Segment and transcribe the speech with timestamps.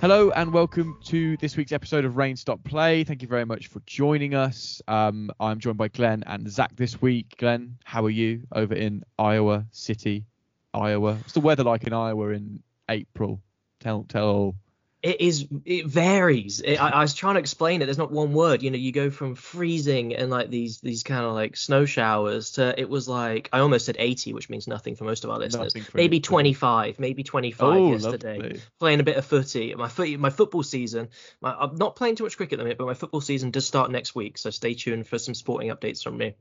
[0.00, 3.02] Hello and welcome to this week's episode of Rain Stop Play.
[3.02, 4.80] Thank you very much for joining us.
[4.86, 7.34] Um, I'm joined by Glenn and Zach this week.
[7.36, 10.24] Glenn, how are you over in Iowa City,
[10.72, 11.14] Iowa?
[11.14, 13.42] What's the weather like in Iowa in April?
[13.80, 14.54] Tell tell.
[15.00, 15.46] It is.
[15.64, 16.60] It varies.
[16.60, 17.84] It, I, I was trying to explain it.
[17.84, 18.64] There's not one word.
[18.64, 22.52] You know, you go from freezing and like these these kind of like snow showers
[22.52, 25.38] to it was like I almost said 80, which means nothing for most of our
[25.38, 25.74] listeners.
[25.94, 26.22] Maybe you.
[26.22, 28.38] 25, maybe 25 Oh, yesterday.
[28.38, 28.60] lovely.
[28.80, 29.72] Playing a bit of footy.
[29.76, 31.10] My foot, my football season.
[31.40, 33.66] My, I'm not playing too much cricket at the minute, but my football season does
[33.66, 34.36] start next week.
[34.36, 36.34] So stay tuned for some sporting updates from me.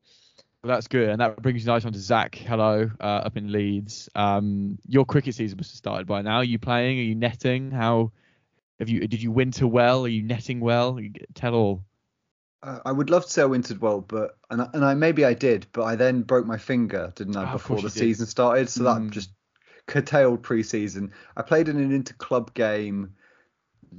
[0.64, 2.33] Well, that's good, and that brings you nice on to Zach.
[2.33, 4.09] Hello, uh, up in Leeds.
[4.16, 6.38] Um, your cricket season must have started by now.
[6.38, 6.97] Are you playing?
[6.97, 7.69] Are you netting?
[7.69, 8.11] How
[8.80, 9.08] have you?
[9.08, 10.06] Did you winter well?
[10.06, 11.00] Are you netting well?
[11.33, 11.83] Tell all.
[12.64, 15.23] Uh, I would love to say I wintered well, but and I, and I maybe
[15.25, 17.99] I did, but I then broke my finger, didn't I, Oh, before the you did.
[17.99, 19.05] season started, so Mm.
[19.05, 19.32] that just
[19.86, 21.11] curtailed pre-season.
[21.38, 23.14] I played in an inter-club game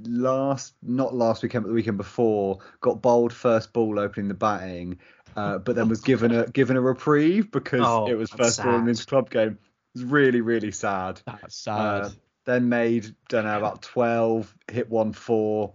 [0.05, 2.59] last, not last weekend, but the weekend before.
[2.81, 4.99] Got bowled first ball opening the batting,
[5.37, 8.75] uh, but then was given a given a reprieve because Oh, it was first ball
[8.75, 8.89] in sad.
[8.89, 9.51] inter-club game.
[9.51, 9.59] It
[9.95, 11.21] was really really sad.
[11.27, 12.03] That's sad.
[12.03, 12.11] Uh,
[12.49, 15.75] then made don't know about 12, hit one four,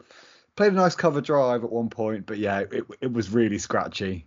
[0.56, 4.26] played a nice cover drive at one point, but yeah, it it was really scratchy.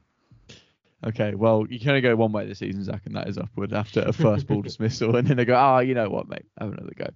[1.04, 3.72] Okay, well, you can only go one way this season, Zach, and that is upward
[3.72, 6.72] after a first ball dismissal, and then they go, ah, you know what, mate, have
[6.72, 7.08] another go.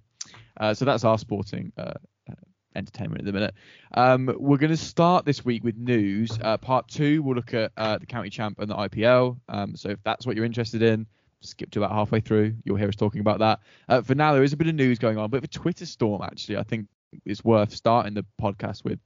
[0.57, 1.93] Uh, so that's our sporting uh,
[2.29, 2.33] uh,
[2.75, 3.55] entertainment at the minute.
[3.93, 6.37] Um, we're going to start this week with news.
[6.41, 9.39] Uh, part two, we'll look at uh, the county champ and the IPL.
[9.49, 11.07] Um, so if that's what you're interested in,
[11.41, 12.55] skip to about halfway through.
[12.63, 13.59] You'll hear us talking about that.
[13.89, 15.47] Uh, for now, there is a bit of news going on, a bit of a
[15.47, 16.57] Twitter storm, actually.
[16.57, 16.87] I think
[17.25, 18.99] it's worth starting the podcast with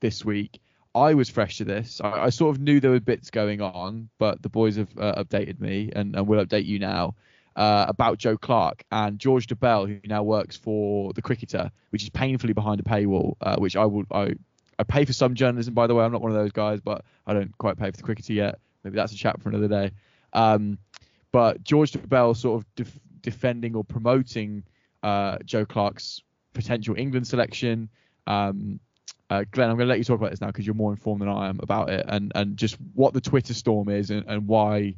[0.00, 0.60] this week.
[0.94, 2.00] I was fresh to this.
[2.02, 5.22] I, I sort of knew there were bits going on, but the boys have uh,
[5.22, 7.14] updated me, and, and will update you now
[7.56, 12.10] uh, about Joe Clarke and George Dobell, who now works for the Cricketer, which is
[12.10, 13.34] painfully behind a paywall.
[13.40, 14.34] Uh, which I will I
[14.78, 16.04] I pay for some journalism, by the way.
[16.04, 18.58] I'm not one of those guys, but I don't quite pay for the Cricketer yet.
[18.84, 19.90] Maybe that's a chat for another day.
[20.32, 20.78] Um,
[21.36, 24.64] but George Dobell sort of def- defending or promoting
[25.02, 26.22] uh, Joe Clarke's
[26.54, 27.90] potential England selection.
[28.26, 28.80] Um,
[29.28, 31.20] uh, Glenn, I'm going to let you talk about this now because you're more informed
[31.20, 34.48] than I am about it, and and just what the Twitter storm is and, and
[34.48, 34.94] why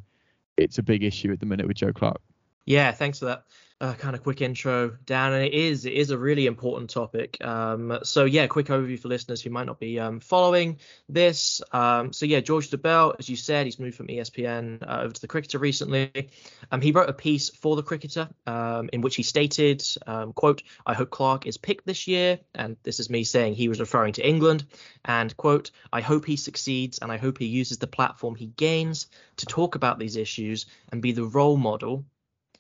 [0.56, 2.22] it's a big issue at the minute with Joe Clarke.
[2.66, 3.42] Yeah, thanks for that
[3.80, 5.32] uh, kind of quick intro, Dan.
[5.32, 7.42] And it is it is a really important topic.
[7.44, 10.78] Um, so yeah, quick overview for listeners who might not be um, following
[11.08, 11.62] this.
[11.72, 15.20] Um, so yeah, George Dobell, as you said, he's moved from ESPN uh, over to
[15.20, 16.30] the Cricketer recently.
[16.72, 20.64] Um, he wrote a piece for the Cricketer um, in which he stated, um, "quote
[20.84, 24.14] I hope Clarke is picked this year," and this is me saying he was referring
[24.14, 24.64] to England.
[25.04, 29.06] And quote I hope he succeeds, and I hope he uses the platform he gains
[29.36, 32.04] to talk about these issues and be the role model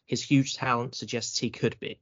[0.08, 2.00] his huge talent suggests he could be.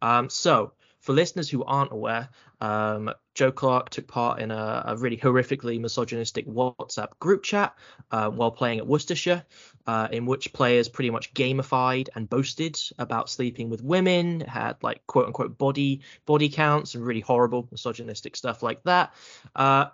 [0.00, 2.28] Um, so, for listeners who aren't aware,
[2.60, 7.74] um, Joe Clarke took part in a, a really horrifically misogynistic WhatsApp group chat
[8.10, 9.44] uh, while playing at Worcestershire,
[9.86, 15.06] uh, in which players pretty much gamified and boasted about sleeping with women, had like
[15.06, 19.14] quote unquote body body counts and really horrible misogynistic stuff like that.
[19.56, 19.86] Uh,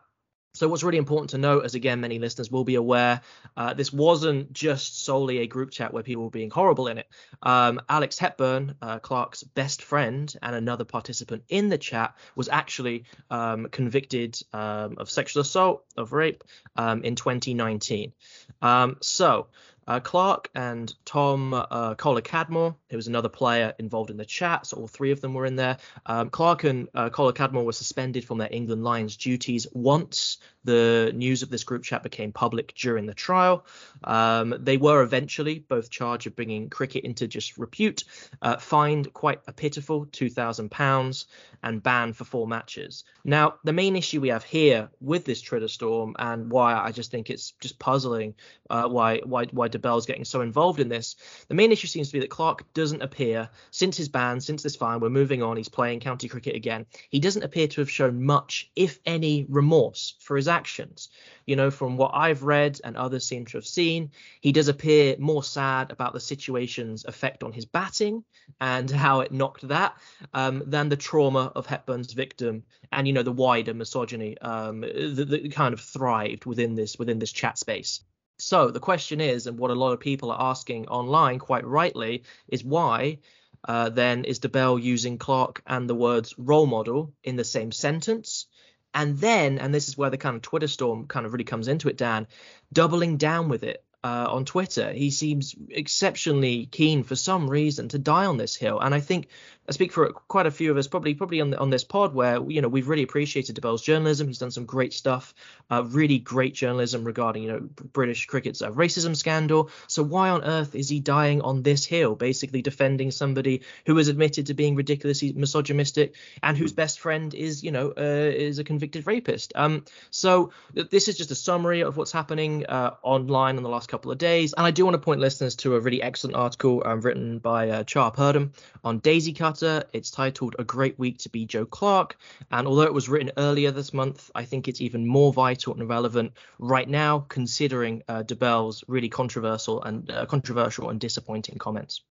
[0.56, 3.20] so what's really important to note, as again many listeners will be aware,
[3.58, 7.06] uh, this wasn't just solely a group chat where people were being horrible in it.
[7.42, 13.04] Um, Alex Hepburn, uh, Clarke's best friend and another participant in the chat, was actually
[13.30, 16.42] um, convicted um, of sexual assault, of rape,
[16.74, 18.14] um, in 2019.
[18.62, 19.48] Um, so
[19.86, 24.66] uh, Clarke and Tom uh, Kohler Cadmore who was another player involved in the chat.
[24.66, 25.78] So all three of them were in there.
[26.06, 31.12] Um, Clarke and uh, Kohler Cadmore were suspended from their England Lions duties once the
[31.14, 33.66] news of this group chat became public during the trial.
[34.04, 38.04] Um, they were eventually both charged of bringing cricket into just repute,
[38.42, 41.26] uh, fined quite a pitiful £2,000,
[41.62, 43.04] and banned for four matches.
[43.24, 47.10] Now, the main issue we have here with this Twitter storm and why I just
[47.10, 48.34] think it's just puzzling
[48.70, 51.16] uh, why why why Dobell's getting so involved in this.
[51.48, 54.76] The main issue seems to be that Clarke doesn't appear since his ban, since this
[54.76, 55.00] fine.
[55.00, 55.56] We're moving on.
[55.56, 56.86] He's playing county cricket again.
[57.10, 61.08] He doesn't appear to have shown much, if any, remorse for his actions.
[61.46, 65.16] You know, from what I've read and others seem to have seen, he does appear
[65.18, 68.24] more sad about the situation's effect on his batting
[68.60, 69.96] and how it knocked that
[70.34, 75.26] um, than the trauma of Hepburn's victim and you know the wider misogyny um, that,
[75.28, 78.02] that kind of thrived within this within this chat space.
[78.38, 82.24] So the question is, and what a lot of people are asking online quite rightly,
[82.48, 83.18] is why
[83.66, 88.46] uh, then is Dobell using Clarke and the words role model in the same sentence?
[88.92, 91.68] And then, and this is where the kind of Twitter storm kind of really comes
[91.68, 92.26] into it, Dan,
[92.72, 94.92] doubling down with it uh, on Twitter.
[94.92, 98.78] He seems exceptionally keen for some reason to die on this hill.
[98.80, 99.28] And I think
[99.68, 102.14] I speak for quite a few of us, probably probably on the, on this pod,
[102.14, 104.28] where you know we've really appreciated Dobell's journalism.
[104.28, 105.34] He's done some great stuff,
[105.70, 107.60] uh, really great journalism regarding you know
[107.92, 109.70] British cricket's uh, racism scandal.
[109.88, 114.06] So why on earth is he dying on this hill, basically defending somebody who has
[114.06, 118.64] admitted to being ridiculously misogynistic and whose best friend is you know uh, is a
[118.64, 119.52] convicted rapist?
[119.56, 123.88] Um, so this is just a summary of what's happening uh, online in the last
[123.88, 126.82] couple of days, and I do want to point listeners to a really excellent article
[126.84, 128.52] um, written by uh, Char Purdom
[128.84, 129.84] on Daisy Cutter.
[129.92, 132.16] it's titled A Great Week to Be Joe Clarke.
[132.50, 135.88] And although it was written earlier this month, I think it's even more vital and
[135.88, 142.02] relevant right now, considering uh, Dobell's really controversial and uh, controversial and disappointing comments.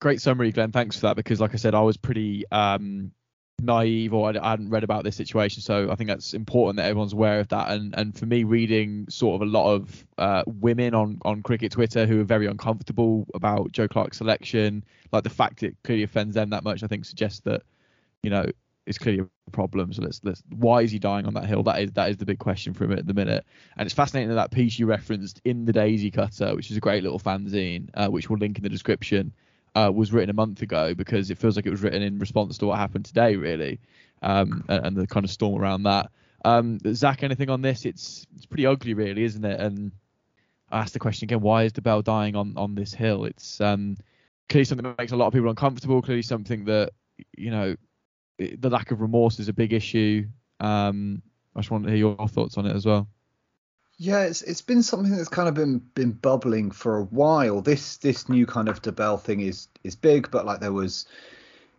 [0.00, 0.72] Great summary, Glenn.
[0.72, 1.16] Thanks for that.
[1.16, 3.12] Because, like I said, I was pretty um,
[3.60, 5.62] naive or I, hadn't read about this situation.
[5.62, 7.70] So I think that's important that everyone's aware of that.
[7.70, 11.72] And and for me, reading sort of a lot of uh, women on on cricket
[11.72, 16.34] Twitter who are very uncomfortable about Joe Clarke's selection, like the fact it clearly offends
[16.34, 17.62] them that much, I think suggests that
[18.22, 18.46] you know
[18.86, 19.92] it's clearly a problem.
[19.92, 21.62] So let's let's why is he dying on that hill?
[21.62, 23.44] That is that is the big question for him at the minute.
[23.76, 26.80] And it's fascinating that that piece you referenced in the Daisy Cutter, which is a
[26.80, 29.32] great little fanzine, uh, which we'll link in the description
[29.74, 32.58] uh, was written a month ago because it feels like it was written in response
[32.58, 33.80] to what happened today, really,
[34.22, 36.10] um, and, and, the kind of storm around that.
[36.44, 37.84] Um, Zach, anything on this?
[37.84, 39.60] It's it's pretty ugly, really, isn't it?
[39.60, 39.92] And
[40.70, 43.24] I asked the question again: Why is Dobell dying on on this hill?
[43.24, 43.96] It's um,
[44.48, 46.02] clearly something that makes a lot of people uncomfortable.
[46.02, 46.92] Clearly something that
[47.36, 47.76] you know,
[48.38, 50.26] the lack of remorse is a big issue.
[50.60, 51.22] Um,
[51.54, 53.08] I just want to hear your thoughts on it as well.
[53.98, 57.60] Yeah, it's it's been something that's kind of been been bubbling for a while.
[57.60, 61.06] This this new kind of Dobell thing is is big, but like there was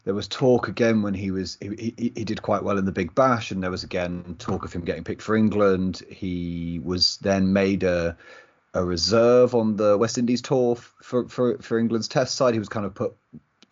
[0.06, 2.92] there was talk again when he was he, he, he did quite well in the
[2.92, 6.02] Big Bash, and there was again talk of him getting picked for England.
[6.10, 8.16] He was then made a
[8.74, 12.54] a reserve on the West Indies tour for for for England's Test side.
[12.54, 13.16] He was kind of put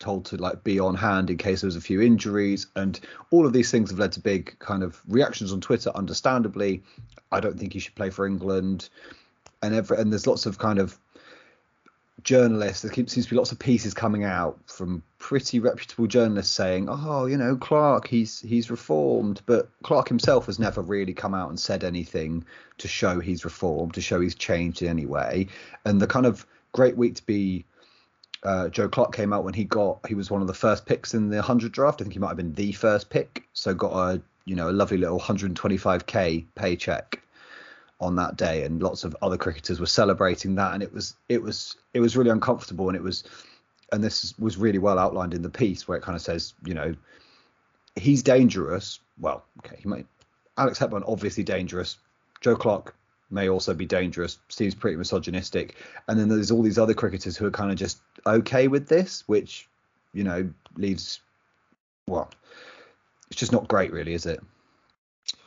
[0.02, 2.66] told to like be on hand in case there was a few injuries.
[2.76, 2.98] And
[3.30, 6.82] all of these things have led to big kind of reactions on twitter understandably.
[7.30, 8.90] I don't think he should play for england.
[9.62, 10.98] And every and there's lots of kind of
[12.24, 16.86] journalists there seems to be lots of pieces coming out from pretty reputable journalists saying
[16.88, 19.40] oh you know clarke he's he's reformed.
[19.46, 22.44] But clarke himself has never really come out and said anything
[22.78, 25.46] to show he's reformed to show he's changed in any way.
[25.84, 27.64] And the kind of great week to be
[28.44, 31.14] uh, Joe Clarke came out when he got he was one of the first picks
[31.14, 32.00] in the 100 draft.
[32.00, 34.72] I think he might have been the first pick, so got a you know a
[34.72, 37.22] lovely little 125k paycheck
[38.00, 41.40] on that day, and lots of other cricketers were celebrating that, and it was it
[41.42, 43.24] was it was really uncomfortable, and it was
[43.92, 46.74] and this was really well outlined in the piece where it kind of says you
[46.74, 46.94] know
[47.94, 48.98] he's dangerous.
[49.20, 50.06] Well, okay, he might
[50.58, 51.96] Alex Hepburn obviously dangerous.
[52.40, 52.96] Joe Clarke
[53.32, 55.76] may also be dangerous, seems pretty misogynistic.
[56.06, 59.24] And then there's all these other cricketers who are kind of just okay with this,
[59.26, 59.68] which,
[60.12, 61.20] you know, leaves,
[62.06, 62.30] well,
[63.30, 64.40] it's just not great, really, is it?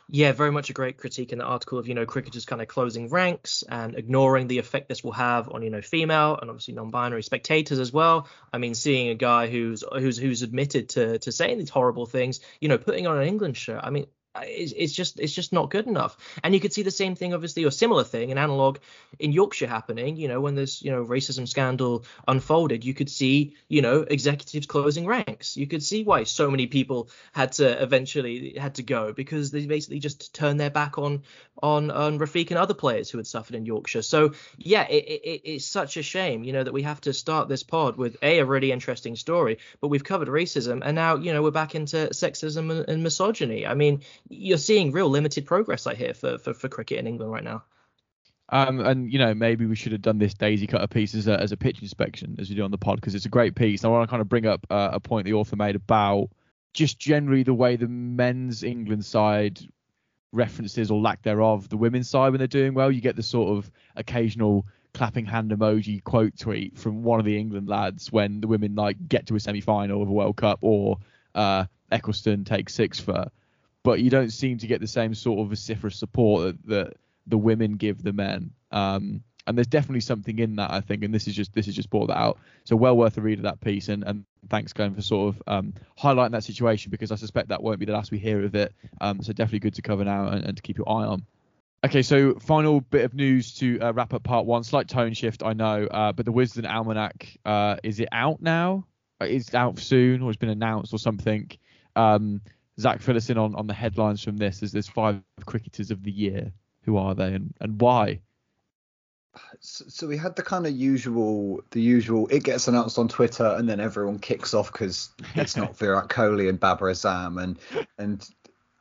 [0.08, 2.68] Yeah, very much a great critique in the article of, you know, cricketers kind of
[2.68, 6.76] closing ranks and ignoring the effect this will have on, you know, female and obviously
[6.76, 8.28] non-binary spectators as well.
[8.54, 12.40] I mean, seeing a guy who's who's who's admitted to to saying these horrible things,
[12.62, 13.82] you know, putting on an England shirt.
[13.84, 16.18] I mean, Uh, it's, it's just it's just not good enough.
[16.44, 18.78] And you could see the same thing, obviously, or similar thing, an analog
[19.20, 20.18] in Yorkshire happening.
[20.18, 24.68] You know, when this you know racism scandal unfolded, you could see you know executives
[24.68, 25.58] closing ranks.
[25.58, 29.66] You could see why so many people had to eventually had to go because they
[29.66, 31.24] basically just turned their back on
[31.64, 34.04] on on Rafiq and other players who had suffered in Yorkshire.
[34.04, 37.50] So yeah, it, it, it's such a shame, you know, that we have to start
[37.50, 41.34] this pod with a a really interesting story, but we've covered racism, and now you
[41.34, 43.66] know we're back into sexism and, and misogyny.
[43.66, 47.32] I mean, you're seeing real limited progress, I hear, for for, for cricket in England
[47.32, 47.64] right now.
[48.50, 51.40] Um, and you know maybe we should have done this daisy cutter piece as a,
[51.40, 53.84] as a pitch inspection as we do on the pod because it's a great piece.
[53.84, 56.30] I want to kind of bring up uh, a point the author made about
[56.74, 59.60] just generally the way the men's England side
[60.32, 62.92] references or lack thereof the women's side when they're doing well.
[62.92, 67.38] You get the sort of occasional clapping hand emoji quote tweet from one of the
[67.38, 70.60] England lads when the women like get to a semi final of a World Cup
[70.62, 70.98] or
[71.34, 73.32] uh, Ecclestone takes six for.
[73.86, 76.94] But you don't seem to get the same sort of vociferous support that, that
[77.28, 78.50] the women give the men.
[78.72, 81.76] Um, and there's definitely something in that I think, and this is just this is
[81.76, 82.40] just brought that out.
[82.64, 85.44] So well worth a read of that piece, and, and thanks Glenn for sort of
[85.46, 88.56] um, highlighting that situation because I suspect that won't be the last we hear of
[88.56, 88.74] it.
[89.02, 91.28] Um, so definitely good to cover now and, and to keep your eye on.
[91.86, 94.64] Okay, so final bit of news to uh, wrap up part one.
[94.64, 98.88] Slight tone shift, I know, uh, but the Wisden Almanac uh, is it out now?
[99.22, 101.52] Is it out soon, or it's been announced, or something?
[101.96, 102.42] Um,
[102.80, 104.62] Zach, fill us in on, on the headlines from this.
[104.64, 106.52] As there's five cricketers of the year.
[106.84, 108.22] Who are they and, and why?
[109.60, 112.28] So, so we had the kind of usual, the usual.
[112.28, 116.48] It gets announced on Twitter, and then everyone kicks off because it's not Virat Kohli
[116.48, 117.58] and Babar Azam, and
[117.98, 118.30] and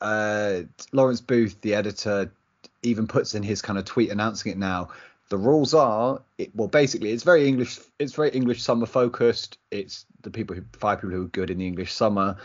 [0.01, 2.31] uh, Lawrence Booth, the editor,
[2.83, 4.91] even puts in his kind of tweet announcing it now.
[5.31, 7.79] The rules are, it, well, basically, it's very English.
[7.99, 9.59] It's very English summer focused.
[9.71, 12.37] It's the people who five people who are good in the English summer.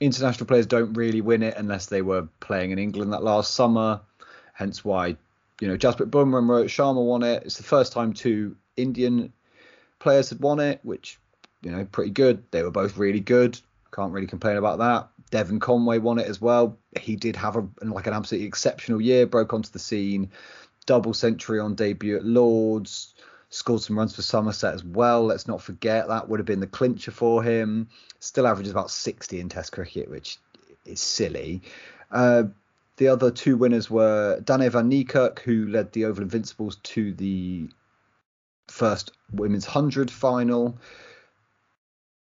[0.00, 4.00] International players don't really win it unless they were playing in England that last summer.
[4.54, 5.16] Hence why,
[5.60, 7.42] you know, Jasprit Bumrah and Sharma won it.
[7.44, 9.32] It's the first time two Indian
[9.98, 11.18] players had won it, which,
[11.62, 12.42] you know, pretty good.
[12.50, 13.58] They were both really good.
[13.92, 15.08] Can't really complain about that.
[15.30, 16.78] Devon Conway won it as well.
[16.98, 19.26] He did have a like an absolutely exceptional year.
[19.26, 20.30] Broke onto the scene,
[20.86, 23.14] double century on debut at Lords.
[23.50, 25.24] Scored some runs for Somerset as well.
[25.24, 27.88] Let's not forget that would have been the clincher for him.
[28.20, 30.38] Still averages about 60 in Test cricket, which
[30.84, 31.62] is silly.
[32.10, 32.44] Uh,
[32.96, 37.68] the other two winners were Dane van Niekerk, who led the Oval Invincibles to the
[38.68, 40.78] first women's 100 final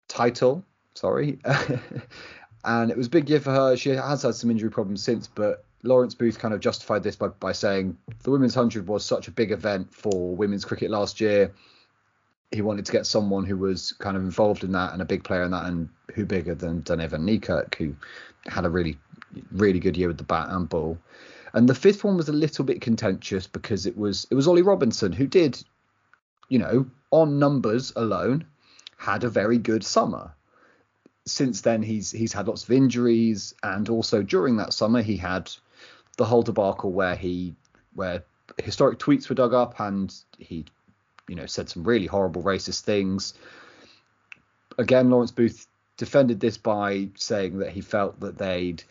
[0.08, 0.64] title.
[0.94, 1.38] Sorry.
[2.64, 3.76] and it was a big year for her.
[3.76, 7.28] She has had some injury problems since, but Lawrence Booth kind of justified this by,
[7.28, 11.52] by saying the women's 100 was such a big event for women's cricket last year.
[12.50, 15.24] He wanted to get someone who was kind of involved in that and a big
[15.24, 17.94] player in that, and who bigger than Dane van Niekerk, who
[18.46, 18.98] had a really,
[19.52, 20.98] really good year with the bat and ball.
[21.52, 24.62] And the fifth one was a little bit contentious because it was it was Ollie
[24.62, 25.62] Robinson who did,
[26.48, 28.46] you know, on numbers alone,
[28.96, 30.32] had a very good summer
[31.26, 35.50] since then he's he's had lots of injuries and also during that summer he had
[36.16, 37.54] the whole debacle where he
[37.94, 38.24] where
[38.62, 40.64] historic tweets were dug up and he
[41.28, 43.34] you know said some really horrible racist things
[44.78, 45.66] again lawrence booth
[45.96, 48.82] defended this by saying that he felt that they'd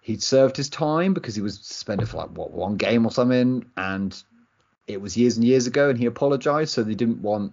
[0.00, 3.64] he'd served his time because he was suspended for like what one game or something
[3.76, 4.22] and
[4.86, 7.52] it was years and years ago and he apologized so they didn't want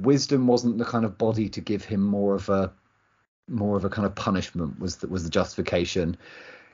[0.00, 2.72] wisden wasn't the kind of body to give him more of a
[3.48, 6.16] more of a kind of punishment was the, was the justification.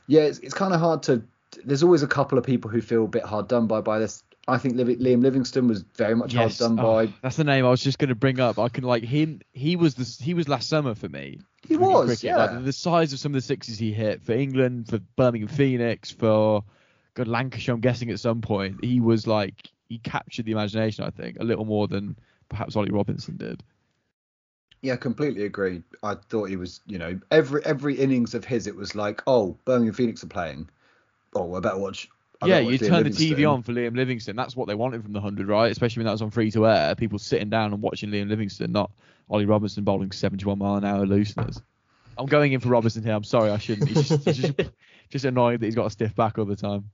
[0.07, 1.23] Yeah, it's, it's kind of hard to.
[1.65, 4.23] There's always a couple of people who feel a bit hard done by by this.
[4.47, 6.59] I think Liam Livingstone was very much Yes.
[6.59, 7.13] hard done Oh, by.
[7.23, 8.59] That's the name I was just going to bring up.
[8.59, 9.41] I can like him.
[9.53, 11.41] He was the he was last summer for me.
[11.67, 12.25] He was, cricket.
[12.25, 12.37] yeah.
[12.37, 16.11] Like, the size of some of the sixes he hit for England, for Birmingham Phoenix,
[16.11, 16.63] for
[17.15, 17.75] good Lancashire.
[17.75, 21.05] I'm guessing at some point he was like he captured the imagination.
[21.05, 22.17] I think a little more than
[22.51, 23.63] perhaps Ollie Robinson did.
[24.83, 25.83] Yeah, completely agree.
[26.03, 29.57] I thought he was, you know, every every innings of his, it was like, oh,
[29.65, 30.69] Birmingham Phoenix are playing.
[31.35, 32.09] Oh, I better watch.
[32.41, 34.37] I yeah, better watch you Liam turn the TV on for Liam Livingstone.
[34.37, 35.71] That's what they wanted from the hundred, right?
[35.71, 36.95] Especially when that was on free to air.
[36.95, 38.91] People sitting down and watching Liam Livingstone, not
[39.31, 41.63] Ollie Robinson bowling 71 mile an hour looseners.
[42.17, 43.15] I'm going in for Robinson here.
[43.15, 43.89] I'm sorry, I shouldn't.
[43.89, 44.55] He's just, he's just,
[45.11, 46.91] just annoying that he's got a stiff back all the time.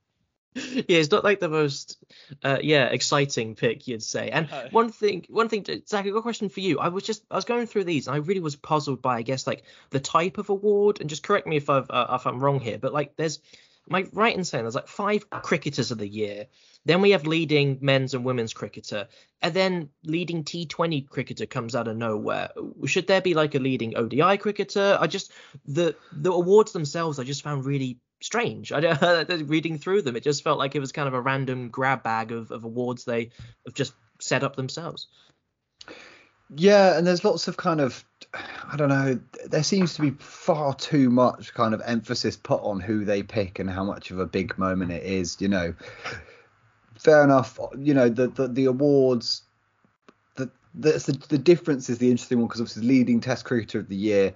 [0.54, 2.02] yeah, it's not like the most,
[2.42, 4.30] uh, yeah, exciting pick you'd say.
[4.30, 4.68] And No.
[4.70, 6.78] one thing, one thing, to, Zach, I got a question for you.
[6.80, 9.22] I was just, I was going through these, and I really was puzzled by, I
[9.22, 11.00] guess, like the type of award.
[11.00, 13.40] And just correct me if I've, uh, if I'm wrong here, but like, there's,
[13.88, 16.46] am I right in saying there's like five cricketers of the year?
[16.84, 19.08] Then we have leading men's and women's cricketer,
[19.42, 22.50] and then leading T20 cricketer comes out of nowhere.
[22.86, 24.96] Should there be like a leading ODI cricketer?
[24.98, 25.32] I just
[25.66, 28.72] the the awards themselves I just found really strange.
[28.72, 31.68] I don't, reading through them, it just felt like it was kind of a random
[31.68, 33.30] grab bag of, of awards they
[33.66, 35.08] have just set up themselves.
[36.56, 38.04] Yeah, and there's lots of kind of
[38.34, 39.18] I don't know.
[39.46, 43.58] There seems to be far too much kind of emphasis put on who they pick
[43.58, 45.36] and how much of a big moment it is.
[45.40, 45.74] You know,
[46.96, 47.58] fair enough.
[47.78, 49.42] You know, the the, the awards.
[50.36, 53.96] The, the the difference is the interesting one because obviously leading Test cricketer of the
[53.96, 54.34] year.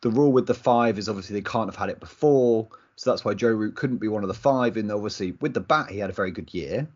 [0.00, 3.24] The rule with the five is obviously they can't have had it before, so that's
[3.24, 4.76] why Joe Root couldn't be one of the five.
[4.76, 6.88] And obviously with the bat he had a very good year.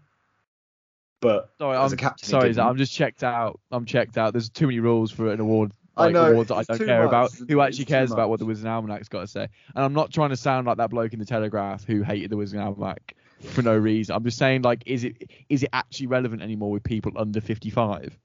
[1.21, 2.53] But Sorry, as I'm a captain, sorry.
[2.53, 3.59] Zach, I'm just checked out.
[3.73, 4.33] I'm checked out.
[4.33, 5.73] There's too many rules for an award.
[5.97, 7.09] I Like know, awards that I don't care much.
[7.09, 7.33] about.
[7.33, 8.47] It's- Who actually cares about what the.
[8.47, 9.49] Wisden Almanac's got to say?
[9.75, 12.37] And I'm not trying to sound like that bloke in the Telegraph who hated the
[12.37, 14.15] Wisden Almanac for no reason.
[14.15, 18.17] I'm just saying, like, is it is it actually relevant anymore with people under 55?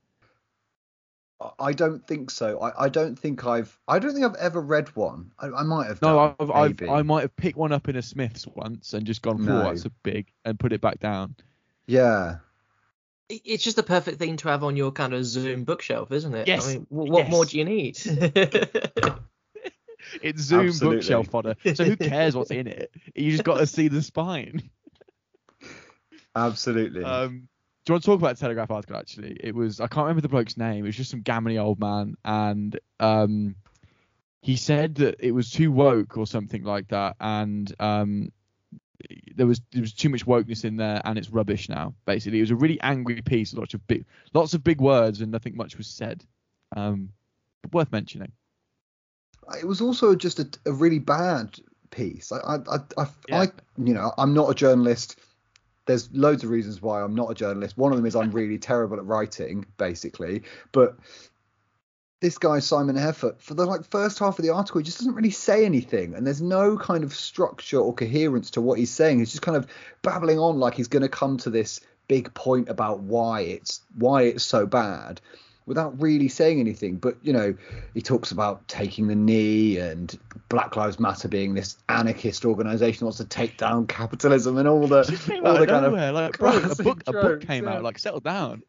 [1.59, 2.61] I don't think so.
[2.61, 5.31] I, I don't think I've I don't think I've ever read one.
[5.39, 6.49] I, I might have No, done.
[6.51, 6.89] I've, I've.
[6.89, 9.63] I might have picked one up in a Smith's once and just gone, "Whoa, No.
[9.63, 11.35] that's a big," and put it back down.
[11.87, 12.35] Yeah.
[13.33, 16.33] It- It's just the perfect thing to have on your kind of Zoom bookshelf, isn't
[16.35, 16.47] it?
[16.47, 17.31] Yes, I mean, wh- what yes.
[17.31, 17.97] more do you need?
[20.21, 20.97] It's Zoom Absolutely.
[20.97, 21.55] bookshelf fodder.
[21.73, 22.91] So who cares what's in it?
[23.15, 24.69] You just got to see the spine.
[26.35, 27.03] Absolutely.
[27.03, 27.47] Um,
[27.85, 28.95] do you want to talk about the Telegraph article?
[28.97, 30.83] Actually, it was I can't remember the bloke's name.
[30.83, 33.55] It was just some gammony old man, and um,
[34.41, 38.31] he said that it was too woke or something like that, and um,
[39.35, 41.93] there was there was too much wokeness in there, and it's rubbish now.
[42.05, 45.31] Basically, it was a really angry piece, lots of big lots of big words, and
[45.31, 46.23] nothing much was said.
[46.75, 47.09] Um,
[47.61, 48.31] but worth mentioning.
[49.59, 51.59] it was also just a, a really bad
[51.91, 52.31] piece.
[52.31, 53.41] I, I, I, I, Yeah.
[53.41, 55.19] I, you know, I'm not a journalist.
[55.85, 57.77] There's loads of reasons why I'm not a journalist.
[57.77, 60.43] One of them is I'm really terrible at writing, basically.
[60.71, 60.97] But
[62.23, 65.13] this guy Simon Heffer, for the like first half of the article, he just doesn't
[65.13, 69.19] really say anything, and there's no kind of structure or coherence to what he's saying.
[69.19, 69.67] He's just kind of
[70.01, 74.23] babbling on like he's going to come to this big point about why it's why
[74.23, 75.19] it's so bad
[75.65, 76.95] without really saying anything.
[76.95, 77.55] But you know,
[77.93, 83.05] he talks about taking the knee and Black Lives Matter being this anarchist organisation that
[83.05, 84.99] wants to take down capitalism and all the
[85.43, 87.73] all the kind nowhere, of like bro, a book, a book came yeah.
[87.73, 87.83] out.
[87.83, 88.63] Like settle down.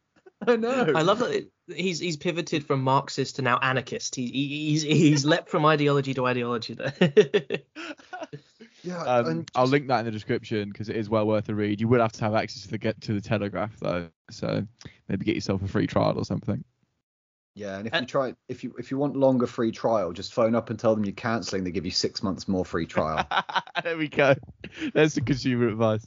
[0.51, 0.91] I know.
[0.95, 4.15] I love that it, he's he's pivoted from Marxist to now anarchist.
[4.15, 6.93] He, he he's he's leapt from ideology to ideology there.
[8.83, 11.55] Yeah, Um, and I'll link that in the description because it is well worth a
[11.55, 11.81] read.
[11.81, 14.63] You will have to have access to the get to the Telegraph though, so
[15.09, 16.63] maybe get yourself a free trial or something.
[17.55, 20.33] Yeah, and if And- you try, if you if you want longer free trial, just
[20.35, 21.63] phone up and tell them you're cancelling.
[21.63, 23.25] They give you six months more free trial.
[23.83, 24.35] there we go.
[24.93, 26.05] That's the consumer advice.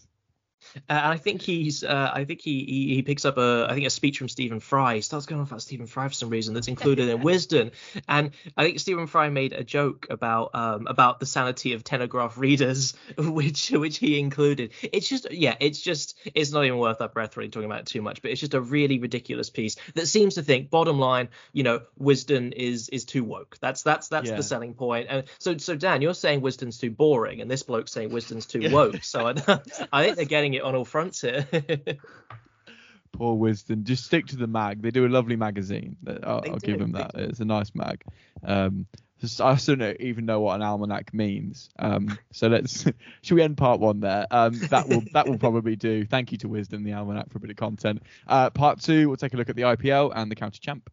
[0.77, 3.75] Uh, and I think he's, uh, I think he, he he picks up a, I
[3.75, 4.97] think a speech from Stephen Fry.
[4.97, 7.73] He starts going on about Stephen Fry for some reason that's included in Wisden.
[8.09, 12.39] And I think Stephen Fry made a joke about um about the sanity of Telegraph
[12.39, 14.73] readers, which which he included.
[14.83, 17.87] It's just, yeah, it's just, it's not even worth our breath really talking about it
[17.87, 18.23] too much.
[18.23, 21.81] But it's just a really ridiculous piece that seems to think, bottom line, you know,
[22.01, 23.57] Wisden is is too woke.
[23.61, 24.37] That's that's that's Yeah.
[24.37, 25.07] the selling point.
[25.09, 28.71] And so so Dan, you're saying Wisden's too boring, and this bloke's saying Wisden's too
[28.71, 29.03] woke.
[29.05, 29.33] So I,
[29.93, 31.47] I think they're getting it on all fronts here.
[33.13, 33.85] Poor Wisden.
[33.85, 34.83] Just stick to the mag.
[34.83, 35.97] They do a lovely magazine.
[36.23, 37.13] I'll, I'll give them that.
[37.15, 38.03] It's a nice mag.
[38.45, 38.87] Um,
[39.21, 41.71] just, I still don't even know what an almanac means.
[41.79, 42.85] Um, so let's
[43.23, 44.27] should we end part one there?
[44.31, 46.05] Um, that will that will probably do.
[46.05, 48.03] Thank you to Wisden the almanac for a bit of content.
[48.27, 50.91] Uh, part two, we'll take a look at the IPL and the county champ.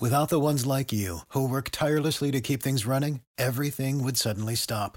[0.00, 4.54] Without the ones like you, who work tirelessly to keep things running, everything would suddenly
[4.54, 4.96] stop.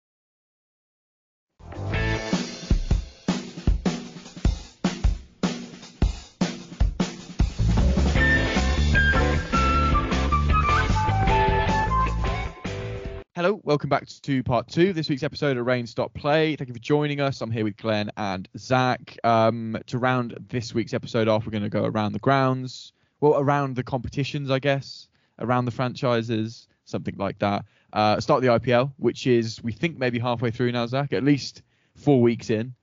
[13.33, 16.57] Hello, welcome back to part two this week's episode of Rain Stop Play.
[16.57, 17.39] Thank you for joining us.
[17.39, 19.17] I'm here with Glenn and Zach.
[19.23, 22.91] Um, to round this week's episode off, we're going to go around the grounds,
[23.21, 25.07] well, around the competitions, I guess,
[25.39, 27.63] around the franchises, something like that.
[27.93, 31.61] Uh, start the IPL, which is we think maybe halfway through now, Zach, at least
[31.95, 32.73] four weeks in.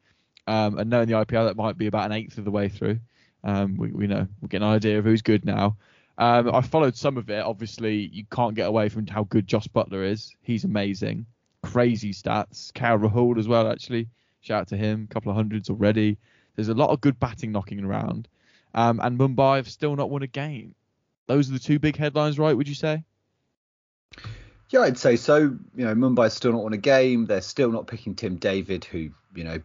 [0.47, 3.01] Um, and knowing the IPL, that might be about an eighth of the way through.
[3.45, 5.77] Um, we, we know we'll get an idea of who's good now.
[6.19, 7.41] Um, I followed some of it.
[7.41, 10.35] Obviously, you can't get away from how good Jos Buttler is.
[10.43, 11.27] He's amazing.
[11.63, 12.73] Crazy stats.
[12.73, 14.09] KL Rahul as well, actually.
[14.41, 15.07] Shout out to him.
[15.09, 16.19] A couple of hundreds already.
[16.57, 18.29] There's a lot of good batting knocking around.
[18.75, 20.75] Um, and Mumbai have still not won a game.
[21.29, 22.57] Those are the two big headlines, right?
[22.57, 23.05] Would you say?
[24.71, 25.39] Yeah, I'd say so.
[25.39, 27.27] You know, Mumbai's still not won a game.
[27.27, 29.61] They're still not picking Tim David, who you know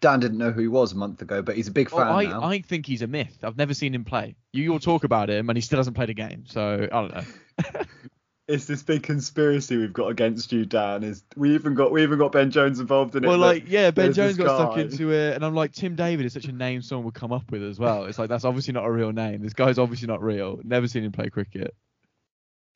[0.00, 2.06] Dan didn't know who he was a month ago, but he's a big oh, fan
[2.08, 2.42] Well, I, now.
[2.42, 3.38] I think he's a myth.
[3.42, 4.36] I've never seen him play.
[4.52, 6.44] You all talk about him, and he still hasn't played a game.
[6.46, 7.82] So I don't know.
[8.48, 11.04] It's this big conspiracy we've got against you, Dan.
[11.04, 13.26] Is we even got we even got Ben Jones involved in it.
[13.28, 15.94] Well, but like, yeah, Ben Jones this got stuck into it, and I'm like, Tim
[15.94, 18.04] David is such a name someone would come up with as well.
[18.06, 19.42] It's like that's obviously not a real name.
[19.42, 20.58] This guy's obviously not real.
[20.64, 21.74] Never seen him play cricket.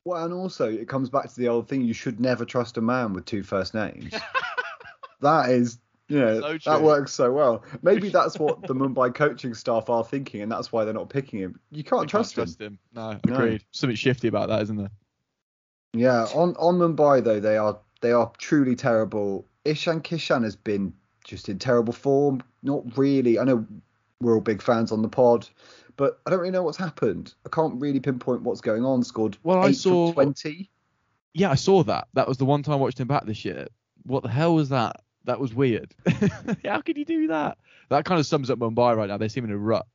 [0.05, 2.81] Well, and also it comes back to the old thing: you should never trust a
[2.81, 4.13] man with two first names.
[5.21, 7.63] that is, know, So that works so well.
[7.81, 11.39] Maybe that's what the Mumbai coaching staff are thinking, and that's why they're not picking
[11.39, 11.59] him.
[11.71, 12.55] You can't, You trust, can't him.
[12.55, 12.79] trust him.
[12.93, 13.35] No, No.
[13.35, 13.63] agreed.
[13.71, 14.91] Something shifty about that, isn't there?
[15.93, 19.45] Yeah, on on Mumbai though, they are they are truly terrible.
[19.65, 20.93] Ishan Kishan has been
[21.23, 22.41] just in terrible form.
[22.63, 23.39] Not really.
[23.39, 23.65] I know
[24.21, 25.47] we're all big fans on the pod,
[25.95, 27.33] but I don't really know what's happened.
[27.45, 29.03] I can't really pinpoint what's going on.
[29.03, 30.69] Scored Well, I saw- twenty.
[31.33, 32.07] Yeah, I saw that.
[32.13, 33.67] That was the one time I watched him back this year.
[34.03, 35.01] What the hell was that?
[35.27, 35.93] That was weird.
[36.65, 37.57] How could you do that?
[37.89, 39.17] That kind of sums up Mumbai right now.
[39.17, 39.85] They seem in a rut.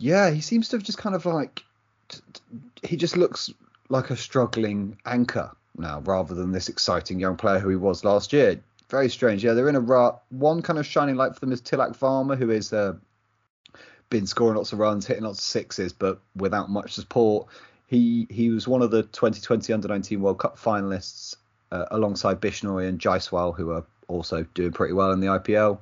[0.00, 1.62] Yeah, he seems to have just kind of like
[2.08, 3.50] t- t- he just looks
[3.88, 8.32] like a struggling anchor now, rather than this exciting young player who he was last
[8.32, 8.60] year.
[8.90, 9.44] Very strange.
[9.44, 10.22] Yeah, they're in a rut.
[10.30, 12.94] One kind of shining light for them is Tilak Varma, who is uh,
[14.10, 17.46] been scoring lots of runs, hitting lots of sixes, but without much support.
[17.86, 21.36] He he was one of the 2020 Under 19 World Cup finalists
[21.70, 25.78] uh, alongside Bishnoi and Jaiswal, who are also doing pretty well in the IPL.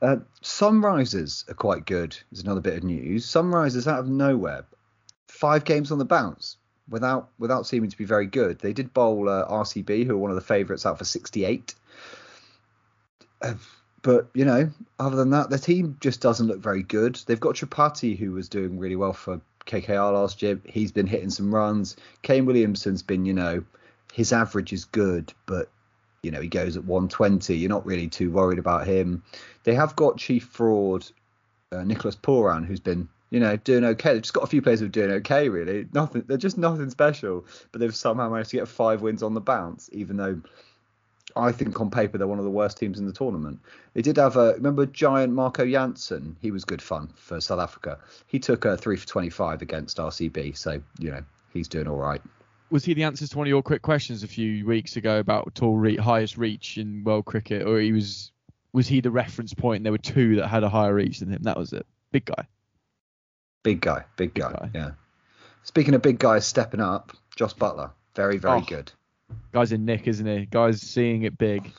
[0.00, 2.16] Uh, Sunrisers are quite good.
[2.30, 3.26] Is another bit of news.
[3.26, 4.64] Sunrisers out of nowhere,
[5.26, 6.56] five games on the bounce
[6.88, 8.58] without without seeming to be very good.
[8.60, 11.74] They did bowl uh, RCB, who are one of the favourites, out for 68.
[13.42, 13.54] Uh,
[14.02, 17.20] but you know, other than that, their team just doesn't look very good.
[17.26, 20.60] They've got Tripathi, who was doing really well for KKR last year.
[20.64, 21.96] He's been hitting some runs.
[22.22, 23.64] Kane Williamson's been, you know,
[24.12, 25.70] his average is good, but
[26.22, 27.56] you know he goes at 120.
[27.56, 29.22] You're not really too worried about him.
[29.64, 31.06] They have got chief fraud
[31.72, 34.14] uh, Nicholas Pooran, who's been you know doing okay.
[34.14, 35.86] They've just got a few players who are doing okay, really.
[35.92, 36.24] Nothing.
[36.26, 39.88] They're just nothing special, but they've somehow managed to get five wins on the bounce,
[39.92, 40.40] even though.
[41.36, 43.60] I think on paper they're one of the worst teams in the tournament.
[43.92, 46.34] They did have a remember giant Marco Jansen.
[46.40, 47.98] He was good fun for South Africa.
[48.26, 52.22] He took a three for 25 against RCB, so you know he's doing all right.
[52.70, 55.54] Was he the answers to one of your quick questions a few weeks ago about
[55.54, 58.30] tall re- highest reach in world cricket, or he was
[58.72, 59.78] was he the reference point?
[59.78, 61.42] And there were two that had a higher reach than him.
[61.42, 61.86] That was it.
[62.12, 62.46] Big guy.
[63.62, 64.52] Big guy, big guy.
[64.52, 64.70] guy.
[64.74, 64.90] Yeah.
[65.64, 68.64] Speaking of big guys stepping up, Jos Buttler, very very Oh.
[68.66, 68.92] good.
[69.52, 70.46] Guy's in Nick, isn't he?
[70.46, 71.70] Guy's seeing it big.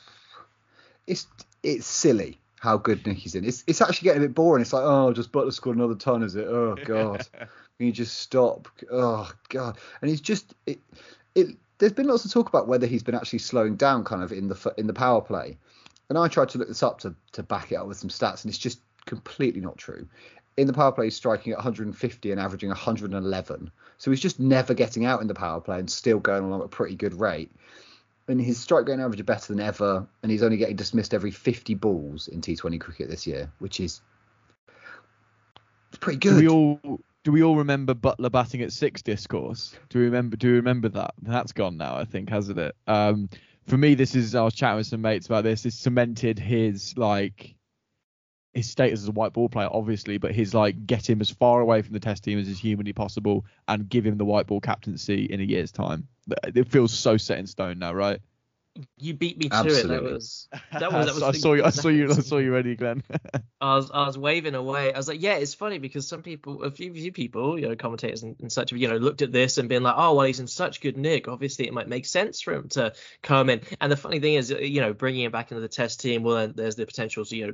[1.06, 1.26] It's
[1.62, 3.44] it's silly how good Nick is in.
[3.44, 4.62] It's it's actually getting a bit boring.
[4.62, 6.46] It's like oh, Jos Buttler scored another ton, is it?
[6.46, 7.26] Oh god,
[7.86, 8.68] you just stop?
[8.90, 10.80] Oh god, and he's just it
[11.34, 11.56] it.
[11.78, 14.48] There's been lots of talk about whether he's been actually slowing down, kind of in
[14.48, 15.56] the in the power play,
[16.08, 18.44] and I tried to look this up to to back it up with some stats,
[18.44, 20.06] and it's just completely not true.
[20.56, 23.70] In the power play, he's striking at 150 and averaging 111.
[23.96, 26.66] So he's just never getting out in the power play and still going along at
[26.66, 27.50] a pretty good rate.
[28.28, 31.14] And his strike rate and average are better than ever, and he's only getting dismissed
[31.14, 34.02] every 50 balls in T20 cricket this year, which is
[35.88, 36.40] it's pretty Do good.
[36.42, 39.76] we all do we all remember Buttler batting at six discourse?
[39.88, 41.14] Do we remember do we remember that?
[41.22, 42.74] That's gone now, I think, hasn't it?
[42.86, 43.28] Um
[43.66, 46.96] for me this is I was chatting with some mates about this, it's cemented his
[46.96, 47.54] like
[48.52, 51.60] his status as a white ball player, obviously, but his like get him as far
[51.60, 54.60] away from the test team as is humanly possible and give him the white ball
[54.60, 56.08] captaincy in a year's time.
[56.54, 58.20] It feels so set in stone now, right?
[58.96, 59.88] You beat me to it.
[59.88, 62.52] That was that was, that was I saw you I saw you I saw you
[62.52, 63.02] ready, Glenn.
[63.60, 64.92] I was I was waving away.
[64.92, 67.76] I was like, yeah, it's funny because some people, a few, few people, you know,
[67.76, 70.40] commentators and, and such, you know, looked at this and been like, oh, well, he's
[70.40, 71.28] in such good nick.
[71.28, 73.60] Obviously, it might make sense for him to come in.
[73.80, 76.36] And the funny thing is, you know, bringing him back into the test team, well,
[76.36, 77.52] then there's the potential to, you know,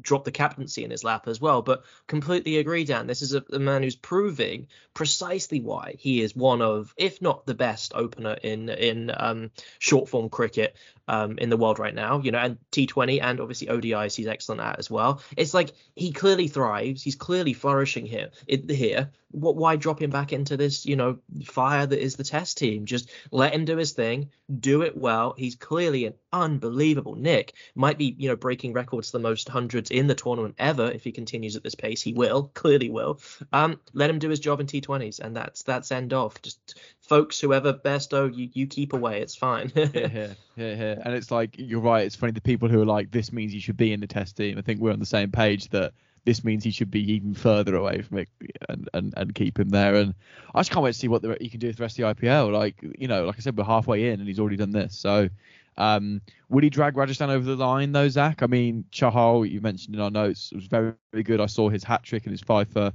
[0.00, 1.62] drop the captaincy in his lap as well.
[1.62, 3.06] But completely agree, Dan.
[3.06, 7.46] This is a, a man who's proving precisely why he is one of, if not
[7.46, 10.63] the best opener in in um, short form cricket
[11.08, 12.20] um, in the world right now.
[12.20, 15.20] You know, and T20 and obviously ODIs he's excellent at as well.
[15.36, 17.02] It's like he clearly thrives.
[17.02, 18.30] He's clearly flourishing here.
[18.46, 19.10] It, here.
[19.34, 19.56] What?
[19.56, 20.86] Why drop him back into this?
[20.86, 22.86] You know, fire that is the test team.
[22.86, 24.30] Just let him do his thing.
[24.60, 25.34] Do it well.
[25.36, 27.54] He's clearly an unbelievable nick.
[27.74, 31.12] Might be you know breaking records the most hundreds in the tournament ever if he
[31.12, 32.00] continues at this pace.
[32.00, 32.44] He will.
[32.54, 33.20] Clearly will.
[33.52, 36.40] Um, let him do his job in T20s, and that's that's end off.
[36.42, 39.20] Just folks, whoever best oh you you keep away.
[39.20, 39.70] It's fine.
[39.74, 41.02] Here, here, here.
[41.04, 42.06] And it's like you're right.
[42.06, 42.32] It's funny.
[42.32, 44.58] The people who are like, this means you should be in the test team.
[44.58, 45.92] I think we're on the same page that
[46.24, 48.28] this means he should be even further away from it
[48.68, 49.94] and, and, and keep him there.
[49.94, 50.14] And
[50.54, 52.16] I just can't wait to see what the, he can do with the rest of
[52.16, 52.52] the IPL.
[52.52, 54.96] Like you know, like I said, we're halfway in and he's already done this.
[54.96, 55.28] So
[55.76, 58.42] um, would he drag Rajasthan over the line though, Zach?
[58.42, 61.40] I mean, Chahal, you mentioned in our notes, was very, very good.
[61.40, 62.92] I saw his hat trick and his five for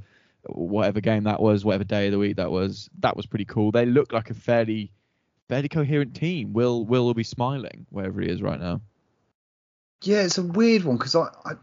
[0.48, 2.90] whatever game that was, whatever day of the week that was.
[3.00, 3.72] That was pretty cool.
[3.72, 4.92] They look like a fairly
[5.50, 6.54] fairly coherent team.
[6.54, 8.82] Will Will will be smiling wherever he is right now.
[10.02, 11.54] Yeah, it's a weird one because I, I,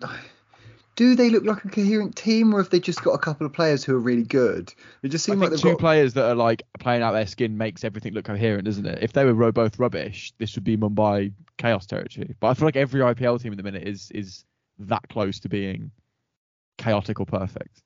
[0.97, 3.53] do they look like a coherent team, or have they just got a couple of
[3.53, 4.73] players who are really good?
[5.03, 5.79] It just seems like they've two got.
[5.79, 8.99] players that are like playing out their skin makes everything look coherent, doesn't it?
[9.03, 12.35] If they were both rubbish, this would be Mumbai chaos territory.
[12.41, 14.45] But I feel like every IPL team at the minute is is
[14.79, 15.91] that close to being
[16.79, 17.83] chaotic or perfect.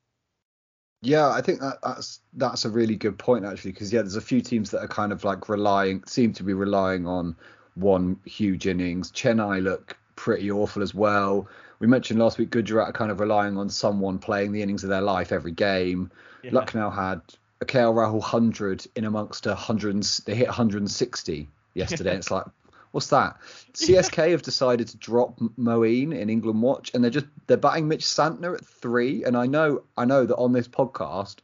[1.03, 4.21] Yeah, I think that, that's that's a really good point actually, because yeah, there's a
[4.21, 7.35] few teams that are kind of like relying, seem to be relying on
[7.75, 9.11] one huge innings.
[9.11, 11.49] Chennai look pretty awful as well.
[11.81, 15.01] We mentioned last week Gujarat kind of relying on someone playing the innings of their
[15.01, 16.11] life every game.
[16.43, 16.51] Yeah.
[16.53, 17.23] Lucknow had
[17.61, 22.15] a KL Rahul 100 in amongst a 100, and- they hit 160 yesterday.
[22.17, 22.45] it's like,
[22.93, 23.39] what's that?
[23.73, 28.05] CSK have decided to drop Moeen in England Watch, and they're just they're batting Mitch
[28.05, 29.25] Santner at three.
[29.25, 31.37] And I know I know that on this podcast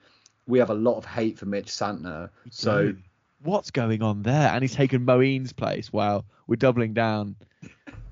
[0.47, 2.31] we have a lot of hate for Mitch Santner.
[2.51, 2.95] So
[3.43, 4.51] what's going on there?
[4.51, 5.93] And he's taken Moeen's place.
[5.93, 7.37] Wow, we're doubling down.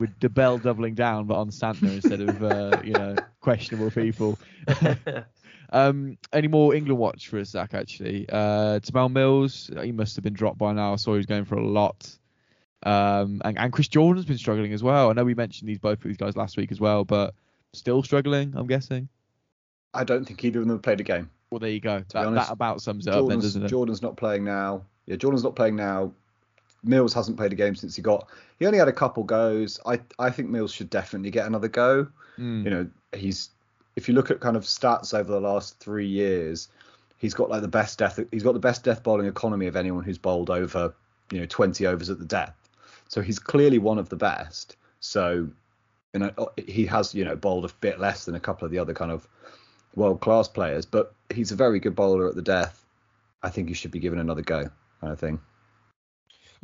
[0.00, 4.38] With Dobell doubling down, but on Santner instead of uh, you know questionable people.
[5.70, 7.74] um, any more England watch for us, Zach?
[7.74, 10.94] Actually, uh, Tymal Mills, he must have been dropped by now.
[10.94, 12.18] I saw he was going for a lot.
[12.84, 15.10] Um, and, and Chris Jordan's been struggling as well.
[15.10, 17.34] I know we mentioned these both of these guys last week as well, but
[17.72, 18.52] still struggling.
[18.56, 19.08] I'm guessing.
[19.94, 21.30] I don't think either of them have played a game.
[21.50, 22.02] Well, there you go.
[22.12, 23.68] That, honest, that about sums it up, then, doesn't it?
[23.68, 24.84] Jordan's not playing now.
[25.06, 26.12] Yeah, Jordan's not playing now.
[26.82, 28.28] Mills hasn't played a game since he got.
[28.58, 29.80] He only had a couple goes.
[29.86, 32.06] I I think Mills should definitely get another go.
[32.38, 32.64] Mm.
[32.64, 33.50] You know, he's
[33.96, 36.68] if you look at kind of stats over the last three years,
[37.16, 38.18] he's got like the best death.
[38.30, 40.94] He's got the best death bowling economy of anyone who's bowled over
[41.30, 42.54] you know 20 overs at the death.
[43.08, 44.76] So he's clearly one of the best.
[45.00, 45.48] So
[46.12, 48.78] you know he has you know bowled a bit less than a couple of the
[48.78, 49.26] other kind of
[49.94, 52.84] world class players, but he's a very good bowler at the death.
[53.42, 54.70] I think he should be given another go,
[55.04, 55.38] kind of thing.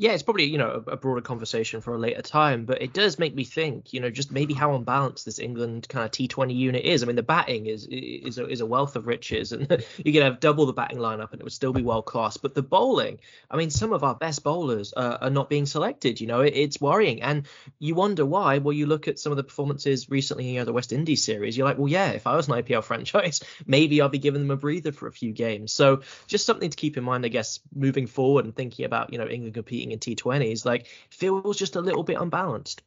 [0.00, 2.94] Yeah, it's probably you know a, a broader conversation for a later time, but it
[2.94, 6.56] does make me think, you know, just maybe how unbalanced this England kind of T20
[6.56, 7.02] unit is.
[7.02, 10.22] I mean, the batting is is a, is a wealth of riches, and you could
[10.22, 12.38] have double the batting lineup, and it would still be world class.
[12.38, 13.18] But the bowling,
[13.50, 16.18] I mean, some of our best bowlers are not being selected.
[16.18, 17.46] You know, it, it's worrying, and
[17.78, 18.56] you wonder why.
[18.56, 21.58] Well, you look at some of the performances recently, you know, the West Indies series.
[21.58, 24.50] You're like, well, yeah, if I was an IPL franchise, maybe I'll be giving them
[24.50, 25.72] a breather for a few games.
[25.72, 29.18] So just something to keep in mind, I guess, moving forward and thinking about you
[29.18, 32.82] know England competing in T20s, like feels just a little bit unbalanced.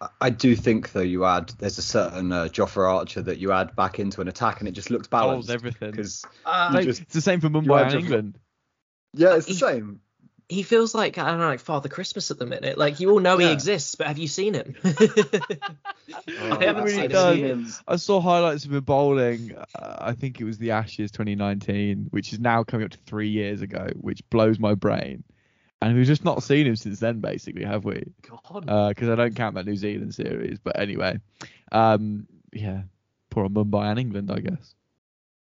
[0.00, 3.52] I- I do think though you add there's a certain uh, Jofra Archer that you
[3.52, 5.48] add back into an attack and it just looks balanced.
[5.48, 5.90] Solves everything.
[5.90, 8.38] Because Uh, Like, it's the same for Mumbai are and just- England.
[9.14, 10.00] yeah, it's the he- same.
[10.48, 12.76] he feels like I don't know, like Father Christmas at the minute.
[12.78, 14.76] Like you all know he exists, but have you seen him?
[16.38, 17.10] Oh, I haven't really seen him.
[17.10, 17.38] does.
[17.38, 17.82] in years.
[17.88, 19.56] I saw highlights of him bowling.
[19.74, 23.28] Uh, I think it was the Ashes 2019, which is now coming up to three
[23.28, 25.24] years ago, which blows my brain.
[25.82, 28.12] And we've just not seen him since then, basically, have we?
[28.22, 28.66] God.
[28.88, 30.58] Because I don't count that New Zealand series.
[30.58, 31.20] But anyway,
[31.70, 32.82] um, yeah,
[33.30, 34.74] poor on Mumbai and England, I guess.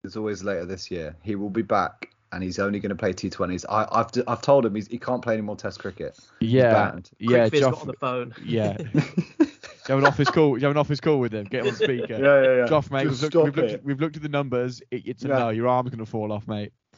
[0.03, 1.15] It's always later this year.
[1.23, 3.65] He will be back and he's only going to play T20s.
[3.69, 6.19] I, I've I've told him he's, he can't play any more Test cricket.
[6.41, 7.09] Yeah, banned.
[7.17, 8.33] yeah, Quick Fizz got Joff, on the phone.
[8.43, 8.77] yeah.
[9.85, 10.57] Do you have an office call?
[10.57, 11.45] You have an office call with him?
[11.45, 12.05] Get him on speaker.
[12.09, 12.67] yeah, yeah.
[12.67, 13.85] Joff, mate, we've looked, stop we've, looked, it.
[13.85, 14.81] we've looked at the numbers.
[14.91, 15.37] It, it's a Yeah.
[15.37, 15.49] no.
[15.49, 16.73] Your arm's gonna fall off, mate.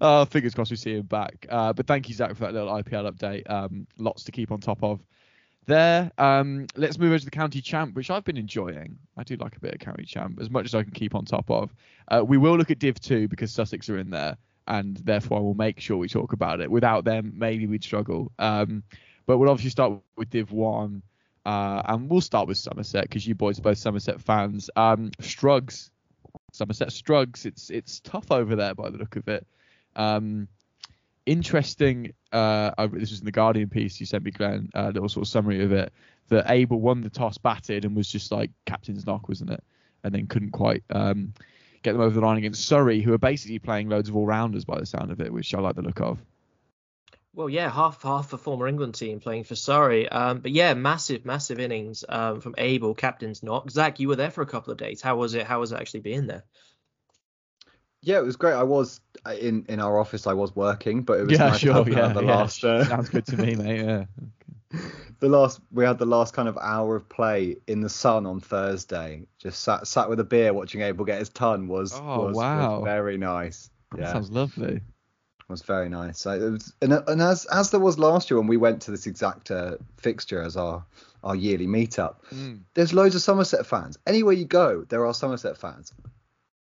[0.00, 1.46] uh, fingers crossed we see him back.
[1.48, 3.50] Uh, but thank you, Zach, for that little IPL update.
[3.50, 5.00] Um, lots to keep on top of
[5.66, 6.10] there.
[6.18, 8.98] Um, let's move over to the county champ, which I've been enjoying.
[9.16, 11.24] I do like a bit of county champ as much as I can keep on
[11.24, 11.74] top of.
[12.08, 15.40] Uh, we will look at Div 2 because Sussex are in there, and therefore I
[15.42, 16.70] will make sure we talk about it.
[16.70, 18.32] Without them, maybe we'd struggle.
[18.38, 18.82] Um,
[19.26, 21.02] but we'll obviously start with Div 1.
[21.44, 24.68] Uh, and we'll start with Somerset because you boys are both Somerset fans.
[24.74, 25.92] Um, Strugs,
[26.52, 27.46] Somerset Strugs.
[27.46, 29.46] It's it's tough over there by the look of it.
[29.96, 30.48] Um,
[31.24, 32.12] interesting.
[32.32, 34.70] Uh, I, this was in the Guardian piece you sent me, Glenn.
[34.74, 35.92] A little sort of summary of it.
[36.28, 39.62] That Abell won the toss, batted, and was just like captain's knock, wasn't it?
[40.04, 41.34] And then couldn't quite um,
[41.82, 44.64] get them over the line against Surrey, who are basically playing loads of all rounders
[44.64, 46.18] by the sound of it, which I like the look of.
[47.32, 50.08] Well, yeah, half half a former England team playing for Surrey.
[50.08, 53.70] Um, but yeah, massive, massive innings um, from Abell, captain's knock.
[53.70, 55.02] Zach, you were there for a couple of days.
[55.02, 55.46] How was it?
[55.46, 56.44] How was it actually being there?
[58.06, 58.54] Yeah, it was great.
[58.54, 60.28] I was uh, in in our office.
[60.28, 61.88] I was working, but it was yeah, nice sure.
[61.88, 62.36] Yeah, the yeah.
[62.36, 62.64] last.
[62.64, 63.84] Uh, Sounds good to me, mate.
[63.84, 64.04] Yeah.
[65.18, 68.38] the last we had the last kind of hour of play in the sun on
[68.40, 69.26] Thursday.
[69.38, 72.36] Just sat sat with a beer watching Abell get his ton was Oh, was, was
[72.36, 72.82] wow.
[72.84, 73.70] very nice.
[73.90, 74.76] That Yeah, sounds lovely.
[74.76, 76.20] It was very nice.
[76.20, 79.08] So was, and, and as as there was last year when we went to this
[79.08, 80.84] exact uh, fixture as our
[81.24, 82.16] our yearly meetup.
[82.32, 82.60] Mm.
[82.74, 83.98] There's loads of Somerset fans.
[84.06, 85.92] Anywhere you go, there are Somerset fans.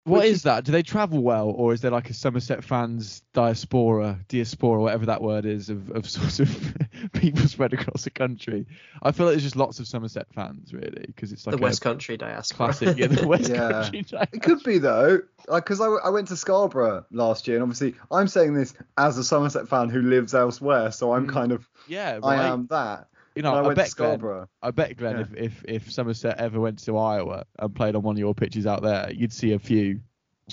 [0.08, 0.64] What Which is that?
[0.64, 5.22] Do they travel well, or is there like a Somerset fans diaspora, diaspora, whatever that
[5.22, 6.74] word is, of, of sort of
[7.12, 8.66] people spread across the country?
[9.02, 11.62] I feel like there's just lots of Somerset fans, really, because it's like the a
[11.62, 12.68] West Country diaspora.
[12.68, 13.82] classic, yeah, the West Yeah.
[13.82, 14.04] Country.
[14.32, 18.28] It could be though, like because I went to Scarborough last year, and obviously I'm
[18.28, 21.32] saying this as a Somerset fan who lives elsewhere, so I'm Mm.
[21.32, 23.08] kind of yeah, I am that.
[23.38, 25.22] You know, I, I, went to bet Glenn, I bet Glenn, Yeah.
[25.22, 28.66] if, if if Somerset ever went to Iowa and played on one of your pitches
[28.66, 30.00] out there, you'd see a few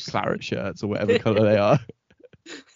[0.07, 1.79] claret shirts or whatever colour they are.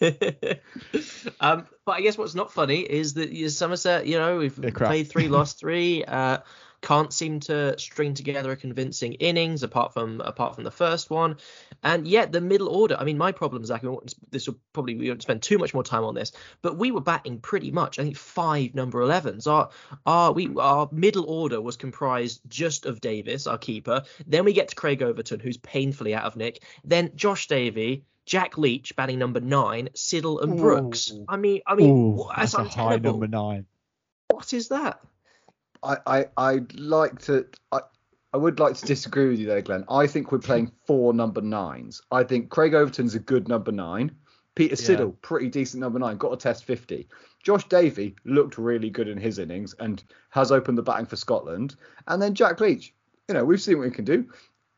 [1.40, 5.08] um, but I guess what's not funny is that you- Somerset, you know, we've played
[5.08, 6.04] three, lost three.
[6.04, 6.38] Uh,
[6.82, 11.36] can't seem to string together a convincing innings apart from apart from the first one,
[11.82, 12.96] and yet the middle order.
[12.98, 13.84] I mean, my problem, Zach,
[14.30, 17.00] this will probably we won't spend too much more time on this, but we were
[17.00, 17.98] batting pretty much.
[17.98, 19.46] I think five number 11s.
[19.46, 19.70] Our
[20.06, 24.02] our we our middle order was comprised just of Davies, our keeper.
[24.26, 26.62] Then we get to Craig Overton, who's painfully out of nick.
[26.84, 28.04] Then Josh Davey.
[28.26, 31.10] Jack Leach batting number nine, Siddle and Brooks.
[31.10, 31.24] Ooh.
[31.28, 33.66] I mean, I mean, Ooh, wha- that's a high number nine.
[34.28, 35.00] What is that?
[35.82, 37.80] I, I I'd like to I,
[38.32, 39.84] I would like to disagree with you there, Glenn.
[39.88, 42.00] I think we're playing four number nines.
[42.10, 44.12] I think Craig Overton's a good number nine.
[44.54, 44.98] Peter Yeah.
[44.98, 47.08] Siddle, pretty decent number nine, got a test 50.
[47.42, 51.76] Josh Davey looked really good in his innings and has opened the batting for Scotland.
[52.08, 52.92] And then Jack Leach,
[53.28, 54.28] you know, we've seen what he can do.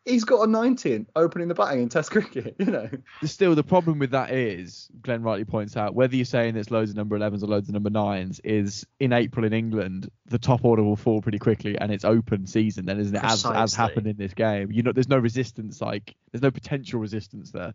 [0.04, 2.88] He's got a 19 opening the batting in Test cricket, you know.
[3.24, 6.90] Still, the problem with that is, Glenn rightly points out, whether you're saying it's loads
[6.90, 10.64] of number 11s or loads of number 9s, is in April in England, the top
[10.64, 13.22] order will fall pretty quickly and it's open season, then isn't it?
[13.22, 14.72] As, as happened in this game.
[14.72, 17.74] You know, there's no resistance, like, there's no potential resistance there.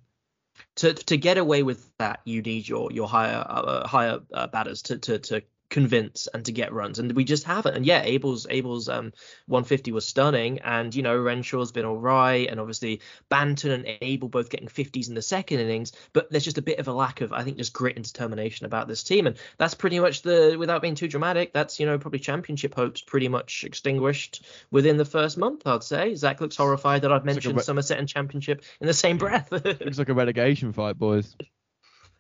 [0.78, 4.82] To to get away with that, you need your your higher uh, higher uh, batters
[4.84, 7.76] to, to to convince and to get runs, and we just haven't.
[7.76, 9.12] And yeah, Abell's Abell's um
[9.48, 14.30] 150 was stunning, and you know Renshaw's been all right, and obviously Banton and Abel
[14.30, 17.22] both getting 50s in the second innings, but there's just a bit of a lack
[17.22, 20.56] of I think just grit and determination about this team, and that's pretty much the
[20.58, 25.06] without being too dramatic, that's you know probably championship hopes pretty much extinguished within the
[25.06, 26.16] first month, I'd say.
[26.16, 29.52] Zach looks horrified that I've like mentioned re- Somerset and championship in the same breath.
[29.52, 31.36] Looks like a relegation fight, boys.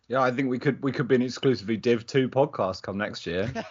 [0.10, 3.26] Yeah, I think we could we could be an exclusively Div 2 podcast come next
[3.26, 3.52] year.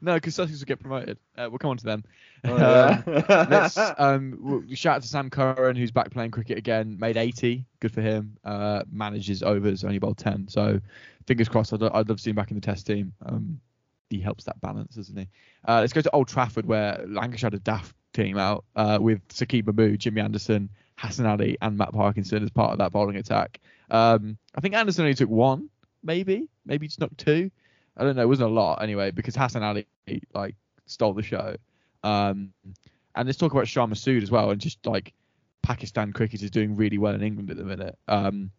[0.00, 1.16] No, because Sussex will get promoted.
[1.34, 2.04] Uh, we'll come on to them.
[2.44, 2.58] Oh, Um,
[3.06, 3.46] yeah.
[3.48, 6.98] let's um shout out to Sam Curran who's back playing cricket again.
[7.00, 8.36] Made 80, good for him.
[8.44, 10.48] Uh, manages overs, only bowled 10.
[10.48, 10.78] So
[11.26, 11.72] fingers crossed.
[11.72, 13.14] I'd, I'd love to see him back in the Test team.
[13.24, 13.60] Um,
[14.10, 15.26] he helps that balance, doesn't he?
[15.66, 19.26] Uh, let's go to Old Trafford where Lancashire had a daft team out uh, with
[19.28, 23.60] Saqib Mahmood, Jimmy Anderson, Hassan Ali, and Matt Parkinson as part of that bowling attack.
[23.90, 25.68] Um, I think Anderson only took one,
[26.02, 27.50] maybe, maybe just not two.
[27.96, 28.22] I don't know.
[28.22, 29.86] It wasn't a lot anyway because Hassan Ali
[30.32, 31.56] like stole the show.
[32.02, 32.52] Um,
[33.14, 35.12] and let's talk about Shan Masood as well, and just like
[35.62, 37.96] Pakistan cricket is doing really well in England at the minute.
[38.08, 38.50] Um,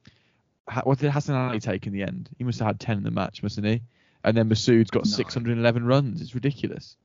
[0.84, 2.30] what did Hassan Ali take in the end?
[2.38, 3.82] He must have had 10 in the match, mustn't he?
[4.24, 5.14] And then Masood's got Nine.
[5.14, 6.22] 611 runs.
[6.22, 6.98] It's ridiculous.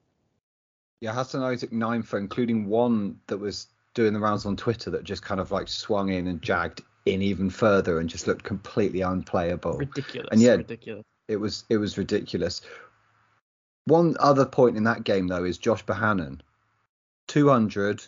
[1.00, 4.90] Yeah, Hassan Ali took nine for, including one that was doing the rounds on Twitter
[4.90, 8.44] that just kind of like swung in and jagged in even further and just looked
[8.44, 9.78] completely unplayable.
[9.78, 10.28] ridiculous.
[10.30, 11.04] And yeah, ridiculous.
[11.28, 12.62] It was it was ridiculous.
[13.86, 16.40] One other point in that game though is Josh Bohannon,
[17.28, 18.04] 200,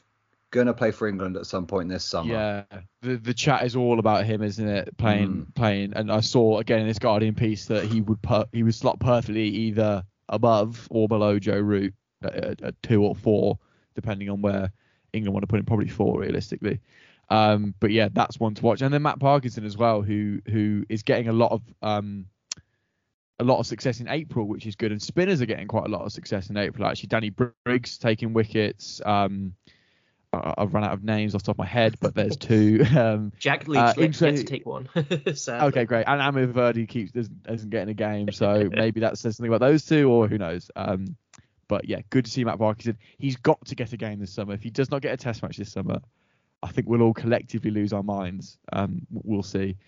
[0.50, 2.32] gonna play for England at some point this summer.
[2.32, 2.64] Yeah,
[3.00, 4.96] the the chat is all about him, isn't it?
[4.98, 5.54] Playing, Mm.
[5.54, 8.74] playing, and I saw again in this Guardian piece that he would put he would
[8.74, 13.58] slot perfectly either above or below Joe Root at, at, at two or four,
[13.94, 14.72] depending on where
[15.12, 16.80] England want to put in Probably four realistically.
[17.28, 18.82] Um, but yeah, that's one to watch.
[18.82, 22.26] And then Matt Parkinson as well, who who is getting a lot of um
[23.38, 24.92] a lot of success in April, which is good.
[24.92, 26.86] And spinners are getting quite a lot of success in April.
[26.86, 29.00] Actually, Danny Briggs taking wickets.
[29.04, 29.54] Um,
[30.32, 32.84] I- I've run out of names off the top of my head, but there's two.
[32.96, 34.88] Um, Jack Leach uh, yet to take one.
[35.68, 36.04] Okay, great.
[36.06, 39.64] And Amar Virdi keeps doesn't, isn't getting a game, so maybe that says something about
[39.66, 40.70] those two, or who knows.
[40.76, 41.16] Um,
[41.72, 42.98] but yeah, good to see Matt Parkinson.
[43.16, 44.52] He's got to get a game this summer.
[44.52, 46.00] If he does not get a Test match this summer,
[46.62, 48.58] I think we'll all collectively lose our minds.
[48.74, 49.78] Um, we'll see.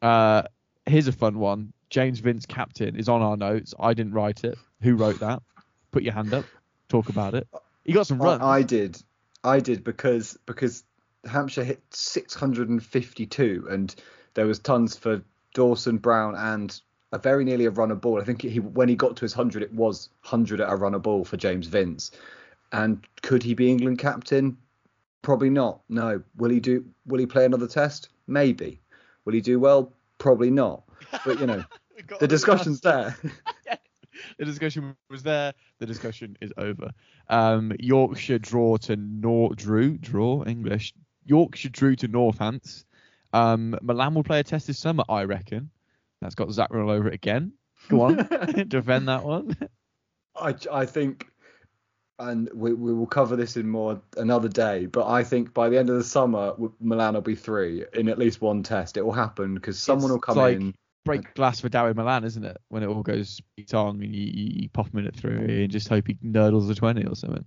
[0.00, 0.44] Uh,
[0.86, 1.74] here's a fun one.
[1.90, 3.74] James Vince captain is on our notes.
[3.78, 4.56] I didn't write it.
[4.80, 5.42] Who wrote that?
[5.90, 6.46] Put your hand up.
[6.88, 7.46] Talk about it.
[7.84, 8.40] He got some runs.
[8.40, 8.98] I, I did,
[9.44, 10.82] I did because because
[11.26, 13.94] Hampshire hit 652 and
[14.32, 15.20] there was tons for
[15.52, 16.80] Dawson, Brown, and
[17.12, 18.20] a very nearly a runner ball.
[18.20, 20.98] I think he when he got to his hundred, it was hundred at a runner
[20.98, 22.10] ball for James Vince.
[22.72, 24.58] And could he be England captain?
[25.22, 25.80] Probably not.
[25.88, 26.22] No.
[26.36, 26.84] Will he do?
[27.06, 28.10] Will he play another test?
[28.26, 28.80] Maybe.
[29.24, 29.92] Will he do well?
[30.18, 30.82] Probably not.
[31.24, 31.64] But you know,
[32.20, 33.16] the discussion's there.
[34.38, 35.52] the discussion was there.
[35.78, 36.90] The discussion is over.
[37.28, 40.92] Um, Yorkshire draw to North Drew draw English.
[41.24, 42.84] Yorkshire drew to Northants.
[43.32, 45.70] Um, Malan will play a test this summer, I reckon.
[46.20, 47.52] That's got Zach all over it again.
[47.88, 48.16] Go on,
[48.68, 49.56] defend that one.
[50.36, 51.26] I, I think,
[52.18, 55.78] and we, we will cover this in more another day, but I think by the
[55.78, 58.96] end of the summer, Malan will be three in at least one test.
[58.96, 60.74] It will happen because someone It's will come like in.
[61.04, 62.56] break glass for Dawid Malan, isn't it?
[62.68, 65.70] When it all goes tong and you, you, you pop him in at three and
[65.70, 67.44] just hope he nurdles a 20 or something.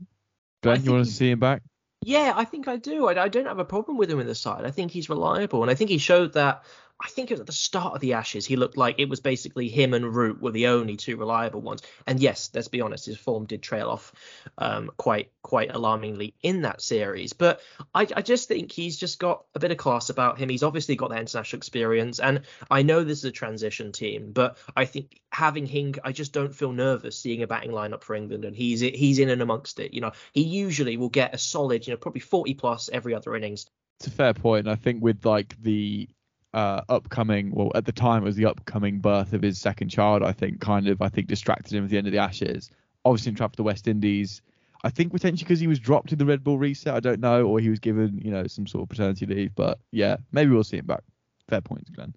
[0.64, 1.62] Glenn, you want to see him back?
[2.04, 3.08] Yeah, I think I do.
[3.08, 4.66] I, I don't have a problem with him in the side.
[4.66, 6.64] I think he's reliable, and I think he showed that.
[7.02, 9.20] I think it was at the start of the Ashes, he looked like it was
[9.20, 11.82] basically him and Root were the only two reliable ones.
[12.06, 14.14] And yes, let's be honest, his form did trail off
[14.58, 17.34] um, quite quite alarmingly in that series.
[17.34, 17.62] But
[17.96, 20.50] I, I just think he's just got a bit of class about him.
[20.50, 24.58] He's obviously got that international experience, and I know this is a transition team, but
[24.76, 28.46] I think having Hink, I just don't feel nervous seeing a batting lineup for England,
[28.46, 29.94] and he's he's in and amongst it.
[29.94, 33.36] You know, he usually will get a solid, you know, probably 40 plus every other
[33.36, 33.66] innings.
[34.00, 34.68] It's a fair point.
[34.68, 36.08] I think with like the
[36.54, 40.24] uh, upcoming, well, at the time it was the upcoming birth of his second child.
[40.24, 42.70] I think kind of, I think distracted him at the end of the Ashes.
[43.06, 44.42] Obviously, in for the West Indies.
[44.84, 46.94] I think potentially because he was dropped in the red-ball reset.
[46.94, 49.54] I don't know, or he was given, you know, some sort of paternity leave.
[49.56, 51.04] But yeah, maybe we'll see him back.
[51.48, 52.16] Fair points, Glenn.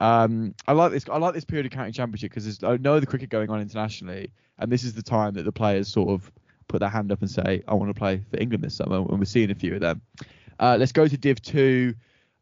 [0.00, 1.08] Um, I like this.
[1.08, 4.30] I like this period of county championship because there's no other cricket going on internationally,
[4.58, 6.30] and this is the time that the players sort of
[6.68, 9.18] put their hand up and say, "I want to play for England this summer," and
[9.18, 10.02] we're seeing a few of them.
[10.58, 11.94] Uh, let's go to Div Two.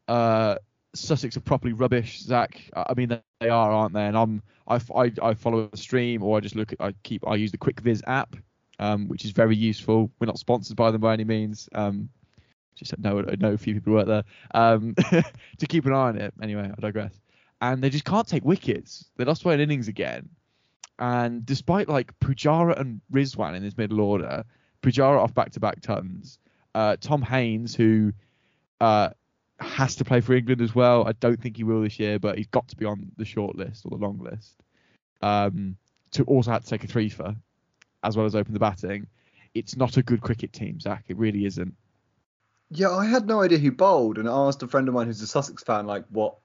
[0.07, 0.55] Uh,
[0.95, 2.61] Sussex are properly rubbish, Zach.
[2.75, 4.05] I mean, they- are, aren't they?
[4.05, 7.27] And I'm, I, I, I follow the stream or I just look at, I keep,
[7.27, 8.37] I use the CricViz app,
[8.79, 10.09] um, which is very useful.
[10.19, 11.67] We're not sponsored by them by any means.
[11.75, 12.09] Um,
[12.75, 14.23] just know, know a few people work there.
[14.53, 14.95] Um,
[15.57, 16.33] to keep an eye on it.
[16.41, 17.19] Anyway, I digress.
[17.61, 19.09] And they just can't take wickets.
[19.17, 20.29] They lost an innings again.
[20.99, 24.43] And despite like Pujara and Rizwan in his middle order,
[24.81, 26.39] Pujara off back-to-back tons,
[26.75, 28.13] uh, Tom Haines, who
[28.81, 29.09] uh,
[29.59, 31.07] has to play for England as well.
[31.07, 33.55] I don't think he will this year, but he's got to be on the short
[33.55, 34.55] list or the long list.
[35.21, 35.77] Um,
[36.11, 37.35] to also had to take a three for,
[38.03, 39.07] as well as open the batting.
[39.53, 41.05] It's not a good cricket team, Zach.
[41.07, 41.75] It really isn't.
[42.69, 45.21] Yeah, I had no idea who bowled, and I asked a friend of mine who's
[45.21, 46.35] a Sussex fan, like, what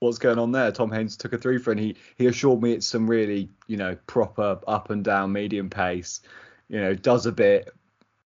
[0.00, 0.70] what's going on there?
[0.70, 3.76] Tom Haines took a three for, and he he assured me it's some really, you
[3.76, 6.20] know, proper up and down medium pace.
[6.68, 7.70] You know, does a bit.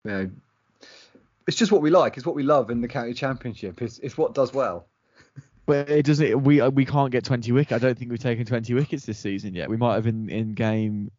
[0.05, 0.30] You know,
[1.49, 2.16] it's just what we like.
[2.16, 3.82] It's what we love in the county championship.
[3.82, 4.86] It's it's what does well.
[5.66, 6.44] But it doesn't.
[6.44, 7.72] We uh, we can't get 20 wickets.
[7.72, 9.68] I don't think we've taken 20 wickets this season yet.
[9.68, 11.11] We might have in in game.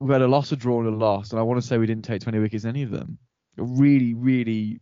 [0.00, 1.86] We've had a loss, a draw, and a loss, and I want to say we
[1.86, 3.18] didn't take 20 wickets in any of them.
[3.58, 4.80] A really, really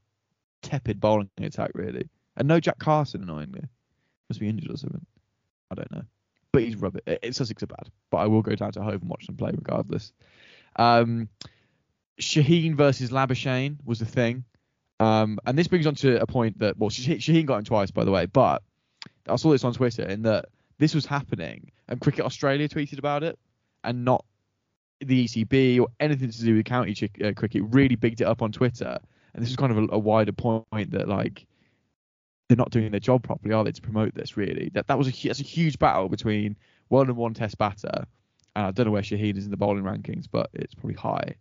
[0.63, 3.63] tepid bowling attack, really, and no Jack Carson annoyingly.
[4.31, 5.05] Must be injured or something.
[5.71, 6.03] I don't know.
[6.53, 7.03] But he's rubbish.
[7.07, 9.37] It- It's Sussex are bad, but I will go down to Hove and watch them
[9.37, 10.13] play regardless.
[10.77, 11.29] Um,
[12.21, 14.45] Shaheen versus Labuschagne was a thing.
[15.03, 18.05] Um, and this brings on to a point that, well, Shaheen got in twice, by
[18.05, 18.63] the way, but
[19.29, 20.47] I saw this on Twitter in that
[20.79, 23.37] this was happening and Cricket Australia tweeted about it
[23.83, 24.25] and not
[25.01, 26.95] the ECB or anything to do with county
[27.25, 28.97] uh, cricket really bigged it up on Twitter.
[29.35, 31.47] And this is kind of a, a wider point that, like,
[32.47, 34.71] they're not doing their job properly, are they, to promote this, really?
[34.73, 36.57] That that was a, that's a huge battle between
[36.89, 38.07] one and one test batter.
[38.55, 41.35] And I don't know where Shaheen is in the bowling rankings, but it's probably high.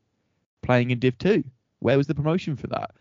[0.63, 1.43] Playing in Div 2.
[1.79, 2.91] Where was the promotion for that?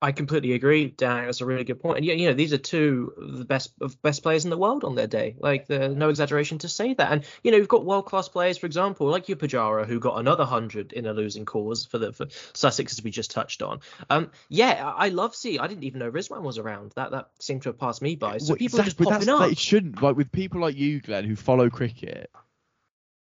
[0.00, 1.24] I completely agree, Dan.
[1.24, 1.96] That's a really good point.
[1.96, 4.56] And yeah, you know, these are two of the best of best players in the
[4.56, 5.34] world on their day.
[5.38, 7.10] Like, the, no exaggeration to say that.
[7.10, 10.20] And you know, you've got world class players, for example, like your Pujara, who got
[10.20, 13.80] another hundred in a losing cause for the for Sussex, as we just touched on.
[14.08, 15.58] Um, yeah, I love see.
[15.58, 16.92] I didn't even know Rizwan was around.
[16.94, 18.38] That that seemed to have passed me by.
[18.38, 19.52] So Well, people are just exactly, popping that's- up.
[19.52, 20.00] It shouldn't.
[20.00, 22.30] Like with people like you, Glenn, who follow cricket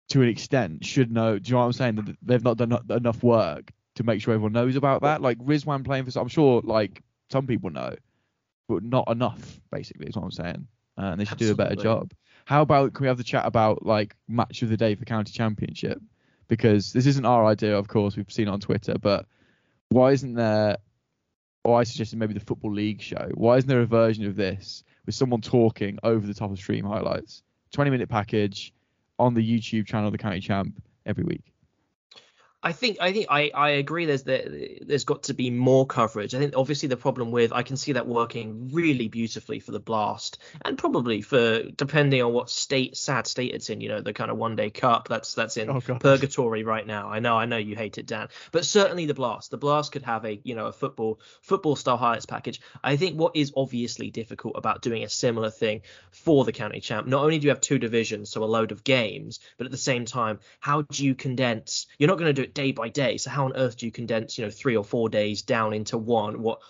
[0.08, 1.38] to an extent, should know.
[1.38, 1.94] Do you know what I'm saying?
[1.94, 5.22] That they've not done enough work to make sure everyone knows about that.
[5.22, 7.94] Like Rizwan playing for, I'm sure, like some people know,
[8.68, 9.60] but not enough.
[9.70, 10.66] Basically, is what I'm saying.
[10.96, 12.12] Uh, and they should do a better job.
[12.44, 15.32] How about can we have the chat about like match of the day for county
[15.32, 16.00] championship?
[16.46, 18.16] Because this isn't our idea, of course.
[18.16, 19.26] We've seen it on Twitter, but
[19.88, 20.76] why isn't there?
[21.64, 23.30] Or I suggested maybe the football league show.
[23.32, 26.84] Why isn't there a version of this with someone talking over the top of stream
[26.84, 27.42] highlights?
[27.72, 28.74] 20 minute package
[29.18, 31.53] on the YouTube channel, the County Champ, every week.
[32.64, 34.06] I think I think I, I agree.
[34.06, 34.48] There's there,
[34.80, 36.34] there's got to be more coverage.
[36.34, 39.80] I think obviously the problem with I can see that working really beautifully for the
[39.80, 43.82] blast and probably for depending on what state sad state it's in.
[43.82, 47.10] You know the kind of one day cup that's that's in Oh, purgatory right now.
[47.10, 49.50] I know I know you hate it, Dan, but certainly the blast.
[49.50, 52.62] The blast could have a you know a football football style highlights package.
[52.82, 57.06] I think what is obviously difficult about doing a similar thing for the county champ.
[57.06, 59.76] Not only do you have two divisions, so a load of games, but at the
[59.76, 61.86] same time, how do you condense?
[61.98, 63.16] You're not going to do it day by day.
[63.18, 65.98] So how on earth do you condense, you know, three or four days down into
[65.98, 66.40] one?
[66.40, 66.60] What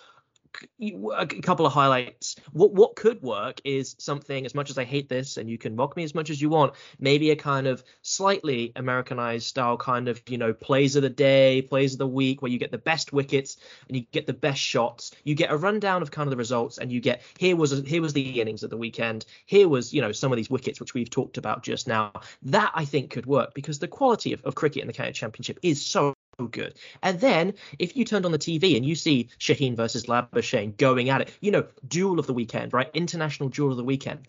[0.79, 2.35] a couple of highlights.
[2.51, 4.45] What what could work is something.
[4.45, 6.49] As much as I hate this, and you can mock me as much as you
[6.49, 11.09] want, maybe a kind of slightly Americanized style, kind of you know plays of the
[11.09, 14.33] day, plays of the week, where you get the best wickets and you get the
[14.33, 15.11] best shots.
[15.23, 18.01] You get a rundown of kind of the results, and you get here was here
[18.01, 19.25] was the innings of the weekend.
[19.45, 22.11] Here was you know some of these wickets which we've talked about just now.
[22.43, 25.59] That I think could work because the quality of, of cricket in the county championship
[25.61, 26.75] is so Oh, good.
[27.01, 31.09] And then if you turned on the TV and you see Shaheen versus Labuschagne going
[31.09, 32.89] at it, you know, duel of the weekend, right?
[32.93, 34.27] International duel of the weekend.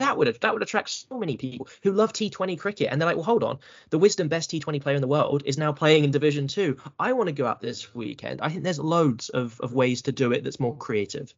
[0.00, 3.16] That would that would attract so many people who love T20 cricket, and they're like,
[3.16, 3.58] well, hold on,
[3.90, 6.78] the Wisden best T20 player in the world is now playing in Division Two.
[6.98, 8.40] I want to go out this weekend.
[8.40, 11.34] I think there's loads of, of ways to do it that's more creative.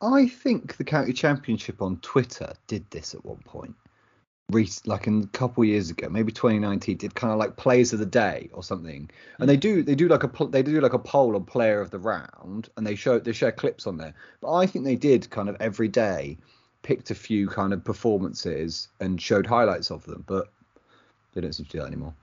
[0.00, 3.74] I think the county championship on Twitter did this at one point.
[4.84, 8.06] Like in a couple years ago, maybe 2019, did kind of like plays of the
[8.06, 9.08] day or something.
[9.38, 9.60] And they mm.
[9.60, 12.68] do they do like a they do like a poll on player of the round,
[12.76, 14.14] and they show they share clips on there.
[14.40, 16.36] But I think they did kind of every day
[16.82, 20.48] picked a few kind of performances and showed highlights of them, but
[21.32, 22.14] they don't seem to do that anymore.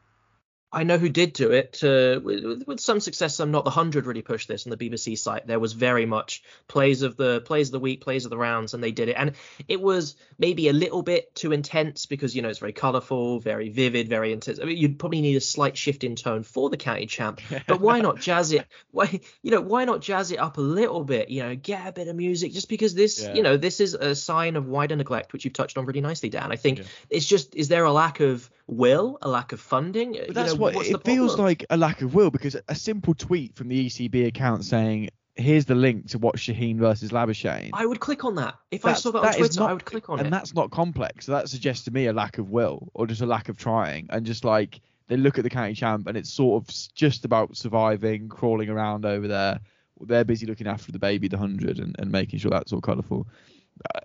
[0.71, 3.35] I know who did do it uh, with, with some success.
[3.35, 3.63] Some not.
[3.65, 5.47] The hundred really pushed this on the BBC site.
[5.47, 8.75] There was very much plays of the plays of the week, plays of the rounds,
[8.75, 9.13] and they did it.
[9.17, 9.33] And
[9.67, 13.69] it was maybe a little bit too intense because you know it's very colourful, very
[13.69, 14.59] vivid, very intense.
[14.59, 17.41] I mean, you'd probably need a slight shift in tone for the county champ.
[17.67, 18.67] But why not jazz it?
[18.91, 21.29] Why you know why not jazz it up a little bit?
[21.29, 23.33] You know, get a bit of music just because this Yeah.
[23.33, 26.29] you know this is a sign of wider neglect, which you've touched on really nicely,
[26.29, 26.51] Dan.
[26.51, 26.85] I think Yeah.
[27.09, 30.13] it's just is there a lack of will, a lack of funding?
[30.13, 31.45] But You that's know, what what's it the feels problem?
[31.45, 35.65] like a lack of will because a simple tweet from the ECB account saying, "Here's
[35.65, 38.55] the link to watch Shaheen versus Labuschagne." I would click on that.
[38.71, 40.27] If I saw that on that is Twitter, not- I would click on and it.
[40.27, 41.25] And that's not complex.
[41.25, 44.07] So that suggests to me a lack of will or just a lack of trying,
[44.11, 47.57] and just like they look at the county champ and it's sort of just about
[47.57, 49.59] surviving, crawling around over there.
[50.01, 53.27] They're busy looking after the baby, the hundred, and, and making sure that's all colourful.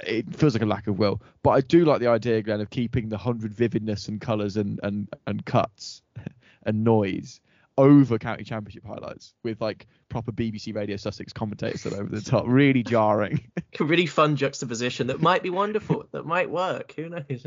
[0.07, 2.71] It feels like a lack of will, but I do like the idea, Glenn, of
[2.71, 6.03] keeping the hundred vividness and colours and, and and cuts
[6.65, 7.41] and noise
[7.77, 12.45] over county championship highlights with like proper BBC Radio Sussex commentators that over the top,
[12.47, 13.41] really jarring.
[13.81, 16.07] A really fun juxtaposition that might be wonderful.
[16.13, 16.95] that might work.
[16.97, 17.45] Who knows?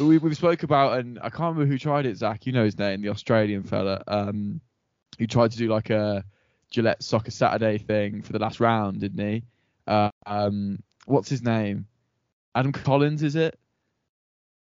[0.00, 2.46] We, we've spoke about, and I can't remember who tried it, Zach.
[2.46, 4.62] You know his name, the Australian fella, um,
[5.18, 6.24] who tried to do like a
[6.70, 9.44] Gillette Soccer Saturday thing for the last round, didn't he?
[9.86, 11.86] Uh, um, what's his name?
[12.54, 13.58] Adam Collins, is it?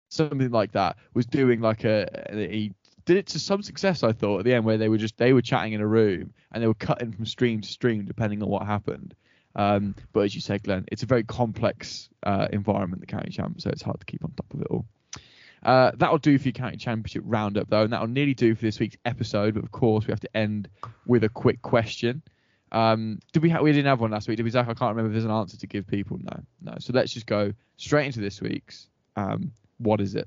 [0.08, 0.96] Something like that.
[1.14, 2.74] Was doing like a he
[3.04, 5.32] did it to some success, I thought, at the end where they were just they
[5.32, 8.48] were chatting in a room and they were cutting from stream to stream depending on
[8.48, 9.14] what happened.
[9.54, 13.60] Um, but as you said, Glenn, it's a very complex uh, environment, the county champ,
[13.60, 14.86] so it's hard to keep on top of it all.
[15.62, 18.80] Uh, that'll do for your county championship roundup, though, and that'll nearly do for this
[18.80, 19.54] week's episode.
[19.54, 20.68] But of course, we have to end
[21.06, 22.22] with a quick question.
[22.72, 23.50] Um, did we?
[23.50, 24.64] Ha- we didn't have one last week, did we, Zach?
[24.68, 26.18] I can't remember if there's an answer to give people.
[26.22, 26.74] No, no.
[26.80, 28.88] So let's just go straight into this week's.
[29.16, 30.26] Um, what is it?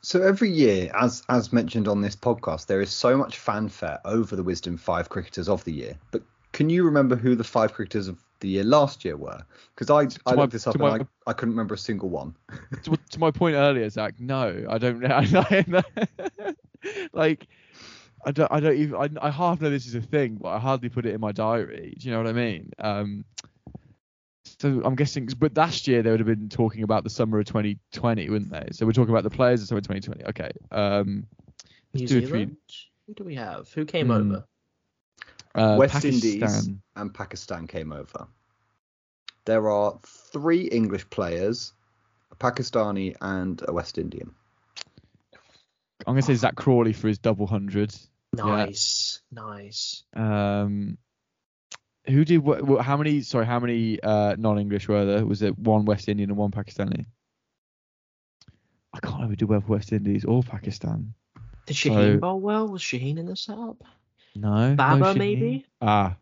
[0.00, 4.36] So every year, as as mentioned on this podcast, there is so much fanfare over
[4.36, 5.98] the Wisden Five cricketers of the year.
[6.12, 6.22] But
[6.52, 9.42] can you remember who the five cricketers of the year last year were?
[9.74, 12.08] Because I I my- looked this up and my- I, I couldn't remember a single
[12.08, 12.36] one.
[12.84, 15.04] to, to my point earlier, Zach, no, I don't.
[15.10, 15.82] I,
[17.12, 17.48] like,
[18.24, 18.50] I don't.
[18.50, 18.96] I don't even.
[18.96, 21.32] I, I half know this is a thing, but I hardly put it in my
[21.32, 21.94] diary.
[21.98, 22.70] Do you know what I mean?
[22.78, 23.24] Um,
[24.44, 27.46] so I'm guessing, but last year they would have been talking about the summer of
[27.46, 28.68] 2020, wouldn't they?
[28.72, 30.24] So we're talking about the players of summer 2020.
[30.26, 30.50] Okay.
[30.72, 31.26] Um,
[31.94, 32.20] New let's do.
[32.26, 32.56] Zealand?
[33.06, 33.72] Who do we have?
[33.72, 34.12] Who came Hmm.
[34.12, 34.44] over?
[35.54, 36.14] Uh, West Pakistan.
[36.14, 38.26] Indies and Pakistan came over.
[39.44, 41.72] There are three English players,
[42.30, 44.34] a Pakistani and a West Indian.
[46.06, 47.94] I'm gonna say Zak Crawley for his double hundred.
[48.34, 50.04] Nice, nice.
[50.14, 50.98] Um,
[52.06, 52.84] who did what, what?
[52.84, 53.22] How many?
[53.22, 55.26] Sorry, how many uh, non-English were there?
[55.26, 57.06] Was it one West Indian and one Pakistani?
[58.94, 61.14] I can't remember who did well for West Indies or Pakistan.
[61.66, 62.68] Did Shaheen So- bowl well?
[62.68, 63.82] Was Shaheen in the setup?
[64.34, 64.70] No.
[64.70, 65.18] no Babar Shaheen.
[65.18, 65.66] maybe?
[65.82, 66.16] Ah,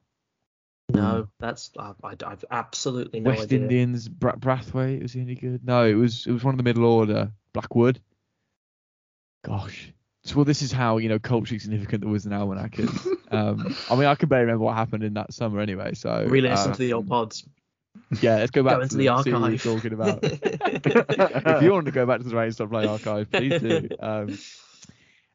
[0.93, 3.61] No, that's I, I, I've absolutely no West idea.
[3.61, 4.09] Indians.
[4.09, 5.65] Bra- Brathwaite was he any good?
[5.65, 7.31] No, it was it was one of the middle order.
[7.53, 8.01] Blackwood.
[9.45, 9.93] Gosh.
[10.25, 12.91] So, well, this is how you know culturally significant there was an almanac is.
[13.31, 15.95] um, I mean, I can barely remember what happened in that summer anyway.
[15.95, 17.45] So Re-listen uh, to the old pods.
[18.21, 19.63] Yeah, let's go back Go to into the we were archive.
[19.63, 20.19] talking about.
[20.23, 23.89] if you want to go back to the Rain Stop Play archive, please do.
[24.01, 24.39] Um,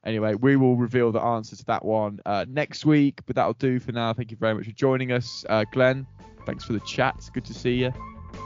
[0.05, 3.79] anyway, we will reveal the answer to that one uh, next week, but that'll do
[3.79, 4.13] for now.
[4.13, 6.05] Thank you very much for joining us, uh, Glenn.
[6.45, 7.29] Thanks for the chat.
[7.33, 7.93] Good to see you.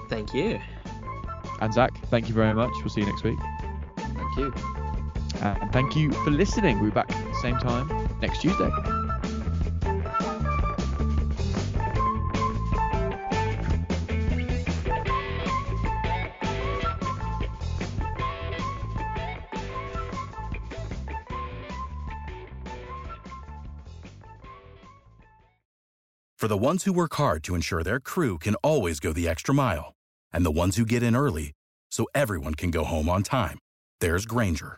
[0.10, 0.60] Thank you.
[1.62, 2.72] And Zach, thank you very much.
[2.80, 3.39] We'll see you next week.
[3.97, 4.84] Thank you.
[5.41, 6.79] And thank you for listening.
[6.79, 7.88] We'll be back at the same time
[8.21, 8.71] next Tuesday.
[26.38, 29.51] For the ones who work hard to ensure their crew can always go the extra
[29.51, 29.95] mile,
[30.31, 31.53] and the ones who get in early
[31.89, 33.57] so everyone can go home on time,
[33.99, 34.77] there's Grainger,